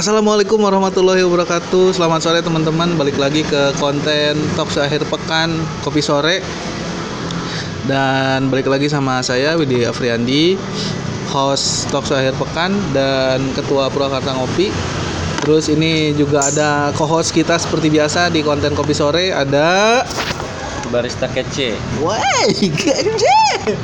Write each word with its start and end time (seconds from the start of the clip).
Assalamualaikum 0.00 0.64
warahmatullahi 0.64 1.20
wabarakatuh. 1.28 1.92
Selamat 1.92 2.24
sore 2.24 2.40
teman-teman. 2.40 2.96
Balik 2.96 3.20
lagi 3.20 3.44
ke 3.44 3.76
konten 3.76 4.32
Talk 4.56 4.72
akhir 4.72 5.04
pekan 5.04 5.60
kopi 5.84 6.00
sore. 6.00 6.40
Dan 7.84 8.48
balik 8.48 8.72
lagi 8.72 8.88
sama 8.88 9.20
saya 9.20 9.60
Widi 9.60 9.84
Afriandi, 9.84 10.56
host 11.28 11.92
Talk 11.92 12.08
akhir 12.08 12.32
pekan 12.40 12.72
dan 12.96 13.44
ketua 13.52 13.92
Purwakarta 13.92 14.32
Ngopi. 14.40 14.72
Terus 15.44 15.68
ini 15.68 16.16
juga 16.16 16.48
ada 16.48 16.96
co-host 16.96 17.36
kita 17.36 17.60
seperti 17.60 17.92
biasa 17.92 18.32
di 18.32 18.40
konten 18.40 18.72
kopi 18.72 18.96
sore 18.96 19.36
ada 19.36 20.00
barista 20.88 21.28
kece 21.28 21.76
Woi, 22.00 22.48
gede. 22.56 23.76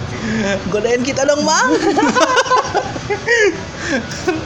Godain 0.73 1.05
kita 1.05 1.29
dong, 1.29 1.45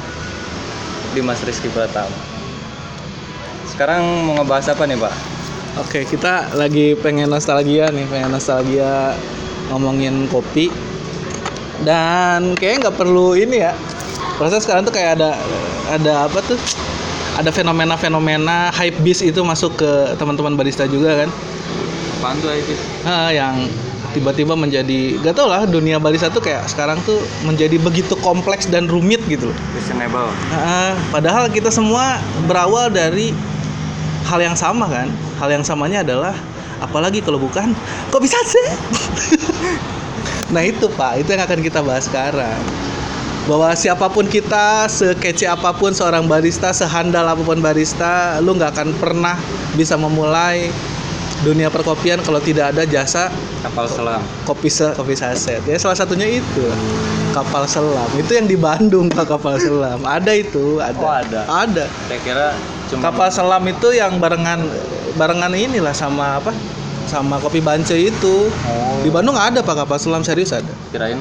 Bang. 1.10 1.16
Dimas 1.18 1.42
Rizky 1.42 1.66
Pratama. 1.74 2.14
Sekarang 3.66 4.02
mau 4.26 4.38
ngebahas 4.38 4.70
apa 4.74 4.86
nih 4.86 4.98
Pak? 4.98 5.14
Oke, 5.82 6.02
kita 6.06 6.50
lagi 6.54 6.98
pengen 6.98 7.30
nostalgia 7.30 7.90
nih, 7.90 8.06
pengen 8.10 8.30
nostalgia 8.34 9.14
ngomongin 9.70 10.26
kopi. 10.30 10.70
Dan 11.82 12.54
kayaknya 12.58 12.90
nggak 12.90 12.98
perlu 12.98 13.34
ini 13.34 13.62
ya. 13.62 13.72
Proses 14.36 14.66
sekarang 14.66 14.84
tuh 14.84 14.92
kayak 14.92 15.18
ada 15.18 15.34
ada 15.90 16.14
apa 16.28 16.38
tuh? 16.44 16.58
Ada 17.38 17.54
fenomena-fenomena 17.54 18.68
hype 18.74 19.00
beast 19.00 19.24
itu 19.24 19.40
masuk 19.40 19.80
ke 19.80 19.90
teman-teman 20.18 20.58
barista 20.58 20.84
juga 20.84 21.24
kan. 21.24 21.30
Apaan 22.20 22.36
tuh 22.44 22.52
itu? 22.52 22.74
Ah, 23.08 23.32
yang 23.32 23.64
tiba-tiba 24.10 24.58
menjadi 24.58 25.18
gak 25.22 25.38
tau 25.38 25.46
lah 25.46 25.62
dunia 25.66 26.02
barista 26.02 26.26
tuh 26.30 26.42
kayak 26.42 26.66
sekarang 26.66 26.98
tuh 27.06 27.18
menjadi 27.46 27.78
begitu 27.78 28.18
kompleks 28.20 28.66
dan 28.66 28.90
rumit 28.90 29.22
gitu 29.30 29.50
loh. 29.50 29.58
Reasonable. 29.74 30.30
Ah, 30.50 30.94
padahal 31.14 31.46
kita 31.50 31.70
semua 31.70 32.18
berawal 32.50 32.90
dari 32.90 33.30
hal 34.26 34.40
yang 34.42 34.56
sama 34.58 34.90
kan. 34.90 35.08
Hal 35.38 35.48
yang 35.50 35.64
samanya 35.64 36.02
adalah 36.02 36.34
apalagi 36.82 37.22
kalau 37.22 37.38
bukan 37.38 37.72
kopi 38.10 38.26
sase. 38.26 38.62
nah 40.54 40.64
itu 40.66 40.90
pak, 40.90 41.22
itu 41.22 41.30
yang 41.30 41.42
akan 41.46 41.60
kita 41.62 41.80
bahas 41.80 42.10
sekarang. 42.10 42.60
Bahwa 43.48 43.72
siapa 43.72 44.06
pun 44.12 44.28
kita, 44.28 44.86
sekece 44.86 45.48
apa 45.48 45.72
pun 45.72 45.96
seorang 45.96 46.28
barista, 46.28 46.70
sehandal 46.76 47.24
apa 47.24 47.40
pun 47.40 47.58
barista, 47.58 48.38
lu 48.44 48.54
nggak 48.54 48.76
akan 48.76 48.88
pernah 49.00 49.34
bisa 49.74 49.96
memulai 49.96 50.68
dunia 51.40 51.66
perkopian 51.66 52.20
kalau 52.20 52.36
tidak 52.38 52.70
ada 52.70 52.84
jasa 52.84 53.32
Kapal 53.60 53.86
selam. 53.86 54.20
kopi 54.42 54.68
se 54.68 54.92
kopi 54.92 55.12
saset. 55.12 55.60
Ya 55.62 55.76
salah 55.76 55.92
satunya 55.94 56.28
itu. 56.30 56.64
Kapal 57.30 57.64
selam. 57.64 58.08
Itu 58.14 58.32
yang 58.32 58.44
di 58.44 58.56
Bandung 58.56 59.08
pak 59.08 59.24
kapal 59.26 59.56
selam. 59.56 60.00
Ada 60.02 60.32
itu 60.34 60.76
ada. 60.78 60.98
Oh, 60.98 61.08
ada. 61.08 61.40
ada. 61.46 61.84
Saya 62.06 62.20
kira 62.20 62.46
cuma 62.88 63.00
kapal 63.06 63.28
selam 63.28 63.62
itu 63.64 63.88
yang 63.90 64.16
barengan 64.16 64.64
barengan 65.14 65.52
inilah 65.52 65.92
sama 65.92 66.36
apa? 66.36 66.52
Sama 67.04 67.36
kopi 67.36 67.60
bance 67.60 67.92
itu. 67.92 68.48
Oh, 68.50 69.00
di 69.00 69.08
Bandung 69.08 69.34
ada 69.34 69.60
pak 69.60 69.76
kapal 69.78 69.96
selam. 69.96 70.20
Serius 70.20 70.50
ada? 70.50 70.72
Kirain 70.90 71.16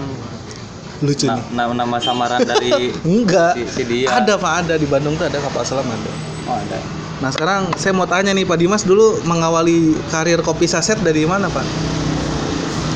lucu 1.00 1.23
na- 1.23 1.39
nih. 1.39 1.44
na- 1.56 1.72
nama 1.73 1.95
samaran 1.98 2.44
dari 2.44 2.92
enggak. 3.08 3.56
si, 3.56 3.64
si 3.72 3.83
dia. 3.86 4.11
ada 4.14 4.36
pak 4.36 4.64
ada. 4.64 4.73
Di 4.76 4.83
Bandung 4.83 5.16
tuh 5.16 5.28
ada 5.28 5.39
kapal 5.39 5.64
selam 5.64 5.86
ada. 5.86 6.11
Oh, 6.44 6.56
ada. 6.56 6.98
Nah 7.20 7.30
sekarang 7.30 7.67
saya 7.75 7.92
mau 7.92 8.06
tanya 8.06 8.31
nih 8.31 8.44
Pak 8.44 8.58
Dimas 8.58 8.81
dulu 8.81 9.20
mengawali 9.23 9.92
karir 10.08 10.39
kopi 10.39 10.64
saset 10.66 10.95
dari 11.00 11.23
mana 11.23 11.48
pak 11.48 11.67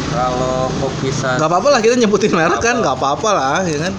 Kalau 0.10 0.72
kopi 0.78 1.10
sa 1.10 1.36
nggak 1.36 1.50
apa-apa 1.50 1.68
lah 1.70 1.80
kita 1.82 1.98
nyebutin 1.98 2.32
merek 2.32 2.58
kan 2.58 2.78
Apa? 2.78 2.82
nggak 2.82 2.96
apa-apa 2.96 3.30
lah 3.30 3.60
ya 3.64 3.78
kan 3.82 3.94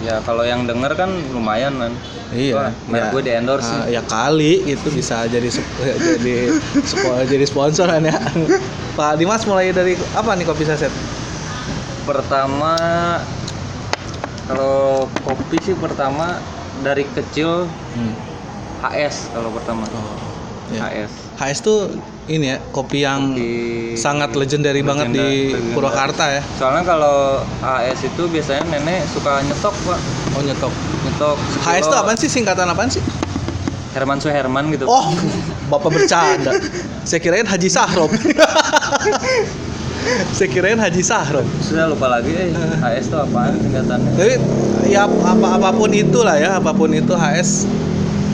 ya 0.00 0.16
kalau 0.20 0.40
yang 0.42 0.64
denger 0.64 0.96
kan 0.96 1.12
lumayan 1.28 1.76
kan. 1.76 1.92
Iya. 2.30 2.72
Merek 2.88 3.12
gue 3.12 3.22
di 3.22 3.32
endorse 3.32 3.68
Ah, 3.68 3.84
ya 3.84 4.00
kali 4.00 4.64
itu 4.64 4.88
bisa 4.88 5.28
jadi 5.28 5.44
sep- 5.46 5.76
jadi 6.16 6.48
jadi 7.26 7.44
sponsor 7.44 7.84
kan 7.86 8.00
ya. 8.00 8.16
Pak 8.98 9.16
Dimas 9.16 9.44
mulai 9.44 9.70
dari 9.70 9.92
apa 10.10 10.32
nih 10.32 10.44
kopi 10.44 10.64
saset? 10.64 10.88
Pertama 12.02 12.74
kalau 14.46 15.04
kopi 15.20 15.60
sih 15.60 15.74
pertama 15.74 16.40
dari 16.80 17.04
kecil 17.06 17.68
Hmm. 17.92 18.14
HS 18.82 19.30
kalau 19.30 19.50
pertama. 19.50 19.84
Oh, 19.86 20.16
ya. 20.70 20.80
HS. 20.82 21.12
HS 21.36 21.58
tuh 21.60 21.78
ini 22.26 22.46
ya 22.46 22.60
kopi 22.70 23.00
yang 23.00 23.32
Di 23.32 23.50
sangat 23.94 24.32
legendary 24.32 24.80
banget 24.80 25.10
di 25.10 25.50
legenda- 25.50 25.72
Purwakarta 25.72 26.24
ya. 26.30 26.42
Soalnya 26.56 26.84
kalau 26.84 27.16
HS 27.58 28.08
itu 28.08 28.22
biasanya 28.26 28.64
nenek 28.68 29.04
suka 29.08 29.40
nyetok 29.42 29.74
pak, 29.82 29.98
Oh 30.32 30.42
nyetok. 30.42 30.72
nyetok. 31.02 31.36
HS 31.60 31.82
tuh 31.82 31.90
sekilo. 31.90 32.00
apa 32.00 32.10
sih 32.16 32.28
singkatan 32.28 32.66
apaan 32.66 32.88
sih? 32.88 33.02
Herman 33.90 34.22
Suherman 34.22 34.70
gitu. 34.70 34.86
Oh, 34.86 35.10
Bapak 35.66 35.90
bercanda. 35.90 36.54
Saya 37.02 37.18
kirain 37.18 37.42
Haji 37.42 37.66
Sahrob. 37.66 38.06
Saya 40.30 40.48
kirain 40.48 40.78
Haji 40.78 41.02
Sahrob. 41.02 41.42
Sudah 41.60 41.90
lupa 41.90 42.06
lagi 42.08 42.30
eh, 42.30 42.54
HS 42.78 43.10
itu 43.10 43.16
apaan 43.18 43.58
singkatannya? 43.58 44.10
Jadi 44.14 44.34
ya 44.88 45.04
apa 45.04 45.58
apa 45.58 45.70
pun 45.70 45.90
itulah 45.90 46.38
ya, 46.38 46.56
apa 46.56 46.70
pun 46.70 46.88
itu 46.88 47.12
HS. 47.12 47.66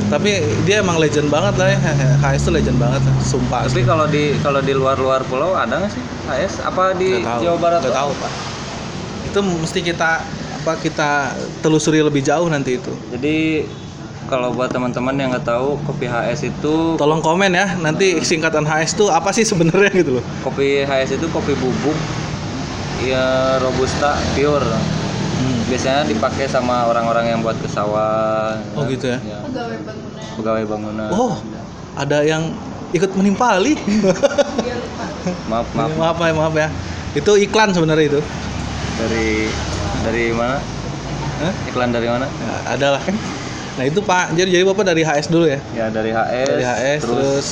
Tapi 0.06 0.30
dia 0.62 0.82
emang 0.82 1.02
legend 1.02 1.26
banget 1.26 1.54
lah 1.58 1.68
ya. 1.74 1.78
HS 2.30 2.46
tuh 2.46 2.54
legend 2.54 2.78
banget, 2.78 3.02
sumpah. 3.26 3.66
Tapi 3.66 3.82
kalau 3.82 4.06
di 4.06 4.38
kalau 4.38 4.60
di 4.62 4.72
luar-luar 4.72 5.26
pulau 5.26 5.58
ada 5.58 5.82
nggak 5.82 5.90
sih 5.90 6.02
HS? 6.30 6.62
Apa 6.62 6.94
di 6.94 7.22
tahu. 7.22 7.40
Jawa 7.42 7.56
Barat? 7.58 7.80
Nggak 7.82 7.96
tahu, 7.98 8.10
Pak. 8.14 8.32
Itu 9.30 9.38
mesti 9.42 9.80
kita 9.82 10.10
apa 10.62 10.72
kita 10.82 11.10
telusuri 11.62 12.02
lebih 12.02 12.22
jauh 12.22 12.46
nanti 12.46 12.78
itu. 12.78 12.92
Jadi 13.14 13.66
kalau 14.26 14.50
buat 14.50 14.70
teman-teman 14.70 15.14
yang 15.14 15.30
nggak 15.30 15.46
tahu 15.46 15.78
kopi 15.86 16.10
HS 16.10 16.50
itu 16.50 16.98
Tolong 16.98 17.22
komen 17.22 17.54
ya, 17.54 17.78
nanti 17.78 18.18
singkatan 18.26 18.66
HS 18.66 18.98
tuh 18.98 19.08
apa 19.10 19.30
sih 19.30 19.46
sebenarnya 19.46 19.90
gitu 19.94 20.18
loh. 20.18 20.24
kopi 20.42 20.82
HS 20.82 21.18
itu 21.22 21.26
kopi 21.30 21.54
bubuk 21.54 21.94
ya 23.06 23.58
robusta 23.62 24.18
pure. 24.34 24.66
Biasanya 25.66 26.06
dipakai 26.06 26.46
sama 26.46 26.86
orang-orang 26.86 27.34
yang 27.34 27.40
buat 27.42 27.58
ke 27.58 27.66
sawah. 27.66 28.54
Oh, 28.78 28.86
gitu 28.86 29.10
ya? 29.10 29.18
Pegawai 30.38 30.62
bangunan. 30.68 31.10
Oh, 31.10 31.34
ada 31.98 32.22
yang 32.22 32.54
ikut 32.94 33.10
menimpali. 33.18 33.74
Maaf, 35.50 35.66
maaf. 35.74 35.90
maaf 35.98 36.16
ya, 36.22 36.32
maaf 36.38 36.54
ya. 36.54 36.68
Itu 37.18 37.34
iklan 37.34 37.74
sebenarnya 37.74 38.14
itu. 38.14 38.20
Dari 38.94 39.50
dari 40.06 40.24
mana? 40.30 40.62
Hah? 41.42 41.52
Iklan 41.66 41.90
dari 41.90 42.06
mana? 42.06 42.30
Ya, 42.30 42.54
ada 42.78 42.86
lah. 42.94 43.02
Nah 43.76 43.84
itu 43.84 44.00
Pak, 44.00 44.38
jadi 44.38 44.48
jadi 44.54 44.64
Bapak 44.64 44.86
dari 44.86 45.02
HS 45.02 45.26
dulu 45.28 45.50
ya? 45.50 45.58
Ya 45.74 45.90
dari 45.90 46.14
HS. 46.14 46.46
Dari 46.46 46.64
HS 46.64 47.00
terus, 47.02 47.18
terus 47.18 47.48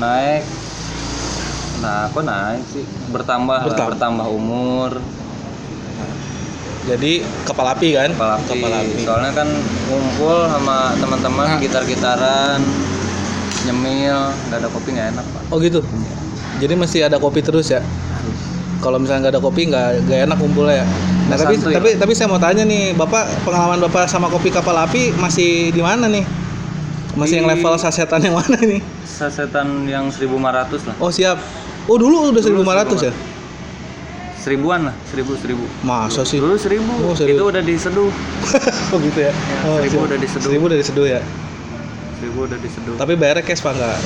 naik. 0.00 0.42
Nah, 1.84 2.08
kok 2.08 2.24
naik 2.24 2.64
sih? 2.72 2.84
Bertambah, 3.12 3.68
Bertambah. 3.68 3.86
bertambah 3.92 4.26
umur, 4.32 4.96
jadi 6.86 7.12
kepala 7.42 7.74
api 7.74 7.88
kan? 7.92 8.10
kepala 8.14 8.34
api. 8.38 8.46
Kepala 8.48 8.76
api. 8.80 8.94
Soalnya 9.02 9.32
kan 9.34 9.48
ngumpul 9.86 10.46
sama 10.46 10.94
teman-teman 10.96 11.46
Nah. 11.48 11.58
gitar-gitaran, 11.58 12.60
nyemil, 13.64 14.18
nggak 14.48 14.58
ada 14.58 14.68
kopi 14.70 14.88
nggak 14.94 15.08
enak 15.12 15.24
pak. 15.26 15.42
Oh 15.50 15.58
gitu. 15.58 15.82
Jadi 16.56 16.72
mesti 16.72 16.98
ada 17.02 17.18
kopi 17.18 17.42
terus 17.42 17.68
ya. 17.68 17.82
Kalau 18.78 18.96
misalnya 18.96 19.28
nggak 19.28 19.34
ada 19.34 19.42
kopi 19.42 19.60
nggak 19.66 19.86
nggak 20.06 20.20
enak 20.26 20.38
kumpulnya 20.38 20.74
ya. 20.80 20.86
Nah 21.26 21.34
tapi 21.34 21.58
santuy, 21.58 21.74
tapi 21.74 21.90
tapi 21.98 22.12
saya 22.14 22.30
mau 22.30 22.38
tanya 22.38 22.62
nih, 22.62 22.94
bapak 22.94 23.42
pengalaman 23.42 23.82
bapak 23.82 24.06
sama 24.06 24.30
kopi 24.30 24.48
kapal 24.48 24.78
api 24.78 25.10
masih 25.12 25.74
di 25.74 25.82
mana 25.82 26.06
nih? 26.06 26.22
Masih 27.16 27.40
yang 27.40 27.48
Di- 27.48 27.56
level 27.56 27.74
sasetan 27.76 28.20
yang 28.20 28.36
mana 28.36 28.60
nih? 28.60 28.78
Sasetan 29.02 29.88
yang 29.88 30.06
1500 30.06 30.86
lah. 30.86 30.94
Oh 31.00 31.08
siap. 31.08 31.40
Oh 31.88 31.96
dulu 31.96 32.30
udah 32.30 32.38
Dulu 32.38 32.62
1500 32.62 33.08
ya? 33.08 33.12
Seribuan 34.46 34.86
lah, 34.86 34.94
seribu 35.10 35.34
seribu. 35.34 35.66
Masa 35.82 36.22
sih? 36.22 36.38
Dulu 36.38 36.54
seribu, 36.54 36.86
Oh, 37.02 37.18
seribu. 37.18 37.34
itu 37.34 37.44
udah 37.50 37.62
diseduh. 37.66 38.10
oh 38.94 38.98
gitu 39.02 39.18
ya? 39.26 39.32
Ya, 39.34 39.58
oh, 39.66 39.82
seribu 39.82 39.98
siap. 39.98 40.06
udah 40.06 40.18
diseduh. 40.22 40.46
Seribu 40.46 40.64
udah 40.70 40.78
diseduh 40.78 41.06
ya. 41.10 41.20
Seribu 42.16 42.38
udah 42.46 42.58
diseduh. 42.62 42.94
Tapi 42.94 43.12
bayarnya 43.18 43.42
cash 43.42 43.58
pak 43.58 43.74
nggak 43.74 43.96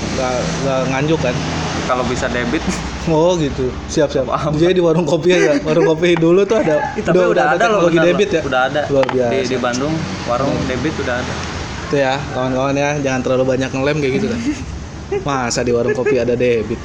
nggak 0.65 0.81
nganjuk 0.97 1.21
kan? 1.21 1.37
Kalau 1.85 2.05
bisa 2.09 2.25
debit, 2.33 2.65
Oh 3.13 3.37
gitu, 3.37 3.69
siap 3.87 4.09
siap. 4.09 4.33
Maaf. 4.33 4.57
Jadi 4.57 4.81
di 4.81 4.83
warung 4.83 5.05
kopi 5.05 5.29
ya, 5.29 5.61
warung 5.61 5.85
kopi 5.85 6.17
dulu 6.17 6.41
tuh 6.49 6.57
ada, 6.57 6.89
tapi 7.05 7.21
udah, 7.21 7.61
ada 7.61 7.65
loh 7.69 7.85
loh. 7.85 7.93
debit 7.93 8.31
ya. 8.33 8.41
Udah 8.41 8.61
ada. 8.73 8.81
Luar 8.89 9.05
biasa. 9.13 9.33
Di, 9.37 9.39
di 9.45 9.57
Bandung 9.61 9.93
warung 10.25 10.57
debit 10.65 10.97
udah 11.05 11.21
ada. 11.21 11.35
Itu 11.85 11.97
ya, 12.01 12.17
kawan-kawan 12.33 12.77
ya, 12.81 12.91
jangan 13.05 13.21
terlalu 13.21 13.45
banyak 13.45 13.71
ngelem 13.77 13.97
kayak 14.01 14.13
gitu 14.17 14.27
kan. 14.33 14.41
Masa 15.21 15.61
di 15.61 15.73
warung 15.77 15.93
kopi 15.93 16.17
ada 16.17 16.33
debit. 16.33 16.81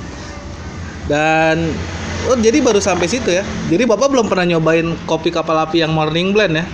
Dan 1.08 1.72
oh 2.26 2.36
jadi 2.36 2.58
baru 2.60 2.78
sampai 2.78 3.06
situ 3.06 3.30
ya. 3.30 3.42
Jadi 3.66 3.84
Bapak 3.84 4.08
belum 4.08 4.26
pernah 4.26 4.46
nyobain 4.48 4.86
kopi 5.04 5.30
kapal 5.30 5.58
api 5.60 5.80
yang 5.80 5.92
morning 5.92 6.32
blend 6.32 6.56
ya? 6.56 6.66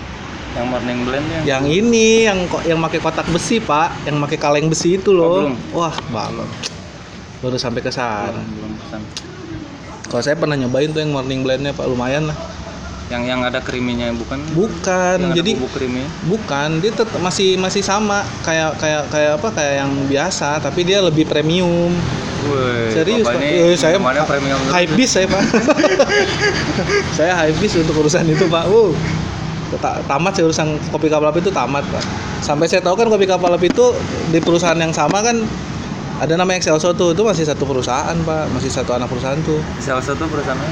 Yang 0.51 0.65
morning 0.67 0.99
blend 1.01 1.25
yang 1.27 1.43
Yang 1.43 1.65
ini 1.77 2.07
yang 2.25 2.39
ko- 2.45 2.59
yang 2.61 2.79
pakai 2.79 2.99
kotak 2.99 3.27
besi, 3.27 3.57
Pak, 3.57 4.03
yang 4.03 4.19
pakai 4.19 4.35
kaleng 4.35 4.67
besi 4.67 4.95
itu 4.95 5.11
Oh, 5.11 5.15
loh. 5.15 5.31
belum. 5.47 5.55
Wah, 5.71 5.95
balon. 6.09 6.49
Baru 7.39 7.55
sampai 7.55 7.79
ke 7.79 7.89
sana. 7.89 8.35
belum, 8.35 8.71
belum. 8.75 9.03
Kalau 10.05 10.21
saya 10.21 10.35
pernah 10.35 10.55
nyobain 10.55 10.91
tuh 10.91 10.99
yang 10.99 11.11
morning 11.11 11.39
blendnya 11.39 11.71
Pak 11.71 11.87
lumayan 11.87 12.27
lah. 12.27 12.37
Yang 13.07 13.23
yang 13.27 13.41
ada 13.43 13.59
kriminya 13.59 14.07
bukan? 14.13 14.39
bukan 14.51 15.17
Yang 15.19 15.27
ada 15.27 15.35
jadi 15.35 15.51
bubuk 15.53 15.71
krimnya. 15.73 16.07
bukan 16.23 16.69
dia 16.79 16.91
tetap 16.93 17.19
masih 17.19 17.59
masih 17.59 17.79
sama 17.81 18.23
kayak 18.41 18.79
kayak 18.79 19.03
kayak 19.07 19.31
apa 19.35 19.47
kayak 19.51 19.73
yang 19.77 19.91
biasa 20.07 20.59
tapi 20.59 20.83
dia 20.83 21.03
lebih 21.03 21.27
premium 21.27 21.91
Woi, 22.41 22.89
Serius, 22.89 23.25
Pak? 23.25 23.37
ini 23.37 23.49
Eh, 23.69 23.75
saya 23.77 24.01
minumannya 24.01 24.25
premium 24.25 24.57
high 24.73 24.89
bis 24.97 25.13
saya 25.13 25.29
pak. 25.29 25.41
Saya 27.17 27.37
high 27.37 27.53
bis 27.57 27.77
untuk 27.77 28.01
urusan 28.01 28.25
itu 28.25 28.45
pak. 28.49 28.65
Ta- 29.79 30.03
tamat 30.03 30.35
saya 30.35 30.51
urusan 30.51 30.75
kopi 30.91 31.07
kapal 31.07 31.31
api 31.31 31.39
itu 31.39 31.51
tamat 31.53 31.85
pak. 31.87 32.03
Sampai 32.41 32.67
saya 32.67 32.81
tahu 32.83 32.97
kan 32.97 33.07
kopi 33.07 33.23
kapal 33.23 33.53
api 33.53 33.69
itu 33.69 33.93
di 34.33 34.41
perusahaan 34.41 34.75
yang 34.75 34.91
sama 34.91 35.21
kan 35.21 35.37
ada 36.19 36.33
namanya 36.35 36.59
Excelso 36.59 36.91
tuh. 36.91 37.13
Itu 37.15 37.23
masih 37.23 37.45
satu 37.45 37.63
perusahaan 37.63 38.17
pak. 38.17 38.43
Masih 38.51 38.67
satu 38.67 38.91
anak 38.91 39.07
perusahaan 39.07 39.39
tuh. 39.45 39.61
Salah 39.79 40.03
satu 40.03 40.25
perusahaannya. 40.27 40.69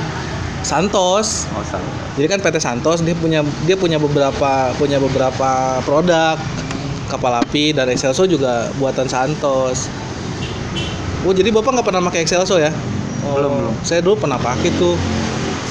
Santos. 0.60 1.48
Oh, 1.56 1.64
salah. 1.64 1.88
jadi 2.20 2.36
kan 2.36 2.40
PT 2.44 2.60
Santos 2.60 3.00
dia 3.00 3.16
punya 3.16 3.40
dia 3.64 3.80
punya 3.80 3.96
beberapa 3.96 4.76
punya 4.76 5.00
beberapa 5.00 5.80
produk 5.88 6.36
kapal 7.08 7.32
api 7.40 7.72
dan 7.72 7.88
Excelso 7.88 8.28
juga 8.28 8.68
buatan 8.76 9.08
Santos. 9.08 9.88
Oh 11.20 11.34
jadi 11.36 11.52
bapak 11.52 11.76
nggak 11.76 11.88
pernah 11.88 12.02
pakai 12.02 12.24
Excelso 12.24 12.56
ya? 12.56 12.72
Oh, 13.28 13.36
Belum, 13.36 13.52
belum. 13.52 13.74
Saya 13.84 14.00
dulu 14.00 14.16
pernah 14.16 14.40
pakai 14.40 14.72
tuh 14.74 14.96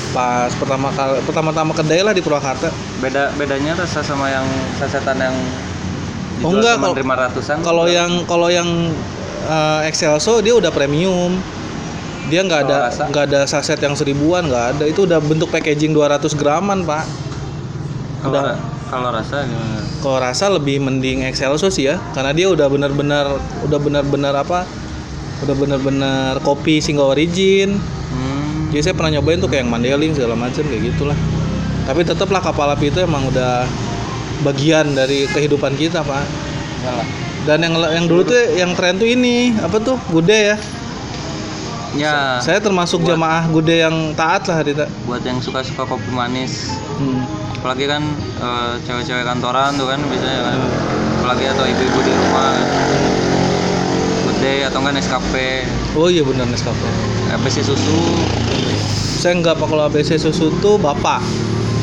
pas 0.08 0.48
pertama 0.56 0.88
kali 0.88 1.20
pertama-tama 1.20 1.72
kedai 1.72 2.00
lah 2.00 2.12
di 2.12 2.20
Purwakarta. 2.20 2.68
Beda 3.00 3.32
bedanya 3.34 3.76
rasa 3.76 4.00
sama 4.00 4.28
yang 4.28 4.44
sasetan 4.76 5.16
yang 5.16 5.36
Oh, 6.38 6.54
enggak, 6.54 6.78
kalau- 6.78 6.94
lima 6.94 7.14
ratusan. 7.18 7.56
Kalau 7.60 7.90
yang 7.90 8.22
kalau 8.24 8.46
yang 8.46 8.68
eh, 9.42 9.80
Excelso 9.88 10.38
dia 10.38 10.54
udah 10.54 10.70
premium. 10.70 11.34
Dia 12.28 12.44
nggak 12.44 12.60
ada 12.68 12.76
nggak 12.92 13.24
ada 13.32 13.40
saset 13.48 13.80
yang 13.80 13.96
seribuan 13.96 14.44
nggak 14.44 14.64
ada 14.76 14.84
itu 14.84 15.08
udah 15.08 15.16
bentuk 15.16 15.48
packaging 15.48 15.96
200 15.96 16.36
graman 16.36 16.84
pak. 16.84 17.08
kalau, 18.20 18.44
udah. 18.44 18.54
kalau 18.86 19.08
rasa 19.08 19.48
gimana? 19.48 19.80
Kalau 19.98 20.18
rasa 20.20 20.44
lebih 20.52 20.76
mending 20.78 21.24
Excelso 21.24 21.72
sih 21.72 21.88
ya, 21.88 21.96
karena 22.12 22.36
dia 22.36 22.52
udah 22.52 22.68
benar-benar 22.68 23.26
udah 23.64 23.78
benar-benar 23.80 24.34
apa? 24.36 24.68
Udah 25.38 25.54
benar-benar 25.54 26.42
kopi 26.42 26.78
single 26.78 27.10
origin. 27.10 27.78
Hmm. 28.10 28.68
Jadi 28.68 28.82
saya 28.82 28.94
pernah 28.94 29.16
nyobain 29.16 29.38
tuh 29.38 29.46
kayak 29.46 29.64
yang 29.64 29.70
Mandeling 29.70 30.12
segala 30.12 30.34
macam 30.34 30.60
kayak 30.60 30.82
gitulah. 30.92 31.18
Tapi 31.88 32.04
tetaplah 32.04 32.42
kapal 32.42 32.68
api 32.68 32.90
itu 32.90 33.00
emang 33.00 33.24
udah 33.26 33.64
bagian 34.44 34.92
dari 34.92 35.24
kehidupan 35.24 35.72
kita, 35.74 36.04
Pak. 36.04 36.24
Salah. 36.84 37.06
Dan 37.48 37.64
yang 37.64 37.74
yang 37.80 38.04
dulu 38.04 38.28
tuh 38.28 38.36
yang 38.54 38.76
tren 38.76 39.00
tuh 39.00 39.08
ini, 39.08 39.56
apa 39.56 39.80
tuh? 39.80 39.96
Gude 40.12 40.36
ya. 40.52 40.56
Ya, 41.96 42.36
Saya 42.44 42.60
termasuk 42.60 43.00
Buat- 43.00 43.16
jamaah 43.16 43.48
Gude 43.48 43.80
yang 43.80 44.12
taat 44.12 44.44
lah, 44.44 44.60
Rita. 44.60 44.84
buat 45.08 45.24
yang 45.24 45.40
suka-suka 45.40 45.88
kopi 45.88 46.12
manis, 46.12 46.76
Hmm. 47.00 47.24
apalagi 47.56 47.88
kan 47.88 48.04
eh, 48.38 48.72
cewek-cewek 48.84 49.24
kantoran 49.24 49.72
tuh 49.74 49.88
kan 49.88 49.96
biasanya 49.96 50.40
kan. 50.44 50.58
Hmm. 50.60 51.18
Apalagi 51.24 51.44
atau 51.48 51.64
ibu-ibu 51.64 51.98
di 52.04 52.12
rumah 52.12 52.52
kan. 52.52 52.66
Day 54.38 54.64
atau 54.66 54.78
enggak 54.82 55.02
Nescafe, 55.02 55.66
Oh 55.98 56.08
iya 56.08 56.22
benar 56.22 56.46
Nescafe. 56.46 56.88
ABC 57.34 57.66
susu. 57.66 57.98
Saya 59.18 59.34
nggak 59.42 59.58
Pak 59.58 59.66
kalau 59.66 59.84
ABC 59.90 60.16
susu 60.16 60.54
tuh 60.62 60.78
bapak. 60.78 61.20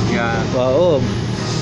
Ya, 0.09 0.39
Wah, 0.55 0.71
oh, 0.71 0.97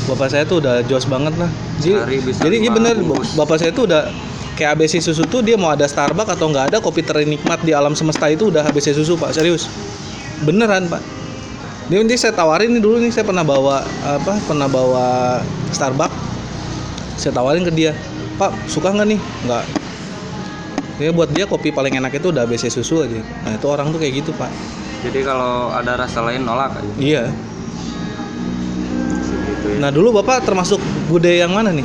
bapak 0.06 0.30
saya 0.30 0.46
tuh 0.46 0.62
udah 0.62 0.86
jos 0.86 1.10
banget 1.10 1.34
lah. 1.42 1.50
Jadi, 1.82 2.22
jadi 2.38 2.56
iya 2.62 2.70
lima 2.70 2.78
bener, 2.78 2.96
bungkus. 3.02 3.34
bapak 3.34 3.58
saya 3.58 3.74
tuh 3.74 3.90
udah 3.90 4.14
kayak 4.54 4.78
ABC 4.78 5.02
susu 5.02 5.26
tuh 5.26 5.42
dia 5.42 5.58
mau 5.58 5.74
ada 5.74 5.90
Starbucks 5.90 6.38
atau 6.38 6.54
nggak 6.54 6.70
ada 6.70 6.78
kopi 6.78 7.02
ternikmat 7.02 7.66
di 7.66 7.74
alam 7.74 7.98
semesta 7.98 8.30
itu 8.30 8.54
udah 8.54 8.62
ABC 8.70 8.94
susu 8.94 9.18
pak, 9.18 9.34
serius. 9.34 9.66
Beneran 10.46 10.86
pak. 10.86 11.02
Dia 11.90 12.00
nanti 12.00 12.16
saya 12.16 12.32
tawarin 12.32 12.72
nih 12.72 12.82
dulu 12.86 13.02
nih 13.02 13.12
saya 13.12 13.26
pernah 13.28 13.44
bawa 13.44 13.84
apa? 14.06 14.40
Pernah 14.46 14.70
bawa 14.70 15.06
Starbucks. 15.74 16.16
Saya 17.18 17.34
tawarin 17.36 17.62
ke 17.62 17.72
dia, 17.74 17.94
Pak 18.42 18.52
suka 18.66 18.90
nggak 18.90 19.08
nih? 19.14 19.20
Nggak. 19.46 19.83
Dia 21.04 21.12
buat 21.12 21.28
dia 21.36 21.44
kopi 21.44 21.76
paling 21.76 22.00
enak 22.00 22.16
itu 22.16 22.32
udah 22.32 22.48
ABC 22.48 22.72
susu 22.72 23.04
aja. 23.04 23.20
Nah 23.44 23.60
itu 23.60 23.68
orang 23.68 23.92
tuh 23.92 24.00
kayak 24.00 24.24
gitu 24.24 24.32
pak. 24.40 24.48
jadi 25.04 25.20
kalau 25.28 25.68
ada 25.76 26.00
rasa 26.00 26.24
lain 26.24 26.48
nolak 26.48 26.80
aja. 26.80 26.94
Iya. 26.96 27.24
Gitu 29.28 29.68
ya. 29.68 29.78
Nah 29.84 29.92
dulu 29.92 30.16
bapak 30.24 30.48
termasuk 30.48 30.80
gude 31.12 31.28
yang 31.28 31.52
mana 31.52 31.76
nih? 31.76 31.84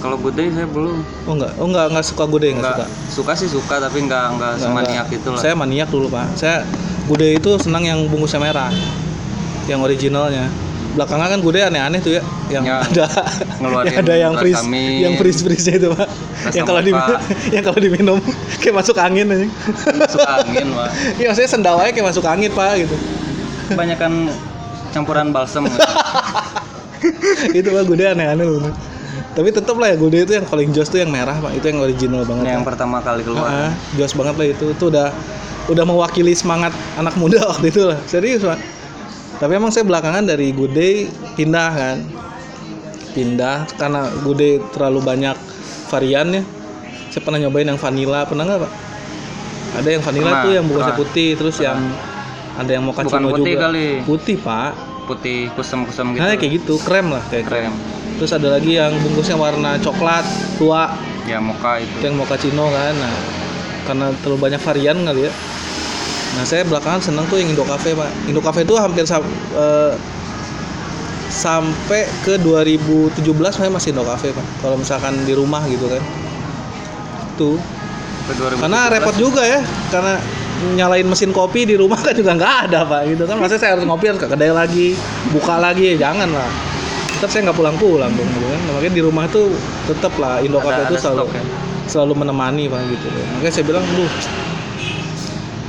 Kalau 0.00 0.16
day 0.32 0.48
saya 0.48 0.64
belum. 0.64 1.04
Oh 1.28 1.36
enggak, 1.36 1.52
oh 1.60 1.68
enggak 1.68 1.84
enggak 1.92 2.06
suka 2.08 2.24
gude 2.24 2.48
enggak 2.48 2.72
Enggak, 2.80 2.88
suka. 3.12 3.12
suka 3.12 3.32
sih 3.36 3.48
suka 3.52 3.74
tapi 3.76 4.08
enggak 4.08 4.32
enggak 4.32 4.56
Enggak, 4.56 4.64
semaniak 4.64 5.04
enggak. 5.04 5.20
itu 5.20 5.28
lah. 5.28 5.40
Saya 5.44 5.54
maniak 5.60 5.88
dulu 5.92 6.06
pak. 6.08 6.26
Saya 6.32 6.56
gude 7.04 7.28
itu 7.36 7.50
senang 7.60 7.84
yang 7.84 8.00
bungkusnya 8.08 8.40
merah, 8.40 8.72
yang 9.68 9.84
originalnya. 9.84 10.48
Belakangan 10.90 11.26
kan 11.30 11.38
gude 11.38 11.62
aneh-aneh 11.62 12.00
tuh 12.02 12.18
ya, 12.18 12.22
yang 12.50 12.64
Ya, 12.66 12.82
ada 12.82 13.06
ngeluarin 13.62 13.90
yang 13.94 14.00
ada 14.02 14.14
yang 14.18 14.32
freeze, 14.34 14.64
yang 14.98 15.14
freeze 15.14 15.40
freeze 15.46 15.66
itu 15.70 15.86
pak. 15.94 16.08
yang 16.50 16.66
kalau 16.66 16.82
di 16.82 16.90
yang 17.54 17.62
kalau 17.62 17.78
diminum 17.78 18.18
kayak 18.58 18.74
masuk 18.74 18.98
angin 18.98 19.30
aja. 19.30 19.46
suka 20.10 20.28
angin 20.42 20.66
mah. 20.74 20.90
Iya 21.22 21.26
maksudnya 21.30 21.50
sendawanya 21.50 21.92
kayak 21.94 22.06
masuk 22.10 22.24
angin 22.26 22.50
pak 22.50 22.82
gitu. 22.82 22.96
Kebanyakan 23.70 24.34
campuran 24.90 25.30
balsam. 25.30 25.70
itu 27.54 27.68
pak 27.70 27.82
gude 27.86 28.04
aneh-aneh 28.10 28.44
loh. 28.44 28.74
Tapi 29.30 29.54
tetap 29.54 29.78
lah 29.78 29.94
ya 29.94 29.96
gude 29.96 30.26
itu 30.26 30.32
yang 30.34 30.42
paling 30.42 30.74
jos 30.74 30.90
tuh 30.90 30.98
yang 30.98 31.10
merah 31.14 31.38
pak. 31.38 31.54
Itu 31.54 31.70
yang 31.70 31.78
original 31.80 32.26
banget. 32.26 32.50
yang 32.50 32.62
Pak. 32.66 32.74
pertama 32.74 32.98
kali 32.98 33.22
keluar. 33.22 33.46
Ah, 33.46 33.70
jos 33.94 34.10
banget 34.18 34.34
lah 34.34 34.46
itu. 34.50 34.64
Itu 34.74 34.90
udah 34.90 35.14
udah 35.70 35.84
mewakili 35.86 36.34
semangat 36.34 36.74
anak 36.98 37.14
muda 37.14 37.38
waktu 37.46 37.70
itu 37.70 37.86
lah. 37.86 37.98
Serius, 38.10 38.42
Pak. 38.42 38.58
Tapi 39.40 39.52
emang 39.56 39.72
saya 39.72 39.88
belakangan 39.88 40.28
dari 40.28 40.52
Good 40.52 40.72
Day 40.76 41.08
pindah 41.32 41.70
kan. 41.72 41.96
Pindah 43.16 43.64
karena 43.80 44.06
Good 44.20 44.38
Day 44.38 44.52
terlalu 44.76 45.00
banyak 45.00 45.36
variannya. 45.88 46.44
Saya 47.10 47.22
pernah 47.24 47.40
nyobain 47.40 47.66
yang 47.66 47.80
vanilla, 47.80 48.22
pernah 48.22 48.44
nggak, 48.46 48.60
Pak? 48.62 48.72
Ada 49.80 49.88
yang 49.96 50.02
vanilla 50.04 50.30
Pernah, 50.30 50.44
tuh 50.44 50.52
yang 50.54 50.64
bungkusnya 50.68 50.94
pernah. 50.94 51.08
putih, 51.10 51.28
terus 51.34 51.56
yang 51.58 51.78
ada 52.54 52.70
yang 52.70 52.84
mocha 52.84 53.02
Bukan 53.02 53.18
juga. 53.18 53.34
putih 53.34 53.54
kali. 53.58 53.88
Putih, 54.06 54.36
Pak. 54.38 54.72
Putih 55.10 55.38
kusem-kusem 55.58 56.06
gitu. 56.14 56.22
Nah, 56.22 56.38
kayak 56.38 56.52
gitu, 56.62 56.74
krem 56.86 57.10
lah 57.10 57.24
kayak 57.32 57.50
krem. 57.50 57.66
Krem. 57.66 57.74
Terus 58.20 58.30
ada 58.30 58.48
lagi 58.52 58.76
yang 58.78 58.92
bungkusnya 59.00 59.34
warna 59.34 59.80
coklat 59.80 60.22
tua, 60.54 60.92
Ya 61.24 61.40
mocha 61.40 61.80
itu 61.80 61.88
itu. 61.88 62.04
yang 62.04 62.14
mochaccino 62.18 62.66
kan 62.68 62.94
nah 62.96 63.14
karena 63.86 64.06
terlalu 64.20 64.38
banyak 64.50 64.60
varian 64.60 64.98
kali 65.02 65.20
ya 65.24 65.32
nah 66.30 66.44
saya 66.44 66.62
belakangan 66.62 67.02
seneng 67.02 67.26
tuh 67.26 67.36
yang 67.36 67.50
Indo 67.50 67.62
Cafe 67.62 67.90
pak. 67.90 68.06
Indo 68.24 68.38
Cafe 68.38 68.62
itu 68.62 68.74
hampir 68.74 69.02
sam- 69.02 69.26
eh, 69.52 69.92
sampai 71.28 72.06
ke 72.20 72.36
2017 72.36 73.14
saya 73.52 73.68
masih 73.68 73.90
Indo 73.90 74.02
Cafe 74.02 74.30
pak. 74.30 74.46
Kalau 74.58 74.74
misalkan 74.74 75.14
di 75.22 75.32
rumah 75.32 75.62
gitu 75.66 75.86
kan. 75.86 76.02
Tuh 77.34 77.58
Ke 78.26 78.32
2017. 78.36 78.62
karena 78.62 78.80
repot 78.88 79.14
juga 79.16 79.42
ya. 79.42 79.60
Karena 79.88 80.14
nyalain 80.70 81.02
mesin 81.02 81.32
kopi 81.32 81.64
di 81.64 81.74
rumah 81.74 81.96
kan 81.96 82.12
juga 82.12 82.36
nggak 82.36 82.54
ada 82.68 82.84
pak 82.84 83.00
gitu 83.08 83.24
kan. 83.24 83.36
Masa 83.36 83.56
saya 83.56 83.74
harus 83.74 83.82
ngopi 83.82 84.06
harus 84.06 84.20
ke 84.20 84.28
kedai 84.28 84.50
lagi 84.50 84.94
buka 85.30 85.56
lagi. 85.56 85.94
Ya 85.94 86.08
jangan 86.08 86.30
lah. 86.30 86.50
Tetap 87.16 87.28
saya 87.28 87.42
nggak 87.48 87.58
pulang-pulang 87.58 88.10
dong 88.10 88.28
gitu 88.28 88.46
kan. 88.46 88.60
Makanya 88.70 88.92
di 88.92 89.02
rumah 89.02 89.24
tuh 89.26 89.50
tetap 89.84 90.14
lah 90.16 90.38
Indo 90.38 90.58
Cafe 90.58 90.84
itu 90.84 90.94
selalu 90.96 91.26
stok 91.26 91.30
ya? 91.32 91.44
selalu 91.86 92.12
menemani 92.16 92.70
pak 92.70 92.86
gitu. 92.86 93.06
Loh. 93.08 93.24
makanya 93.34 93.50
saya 93.50 93.64
bilang 93.66 93.82
duh 93.98 94.06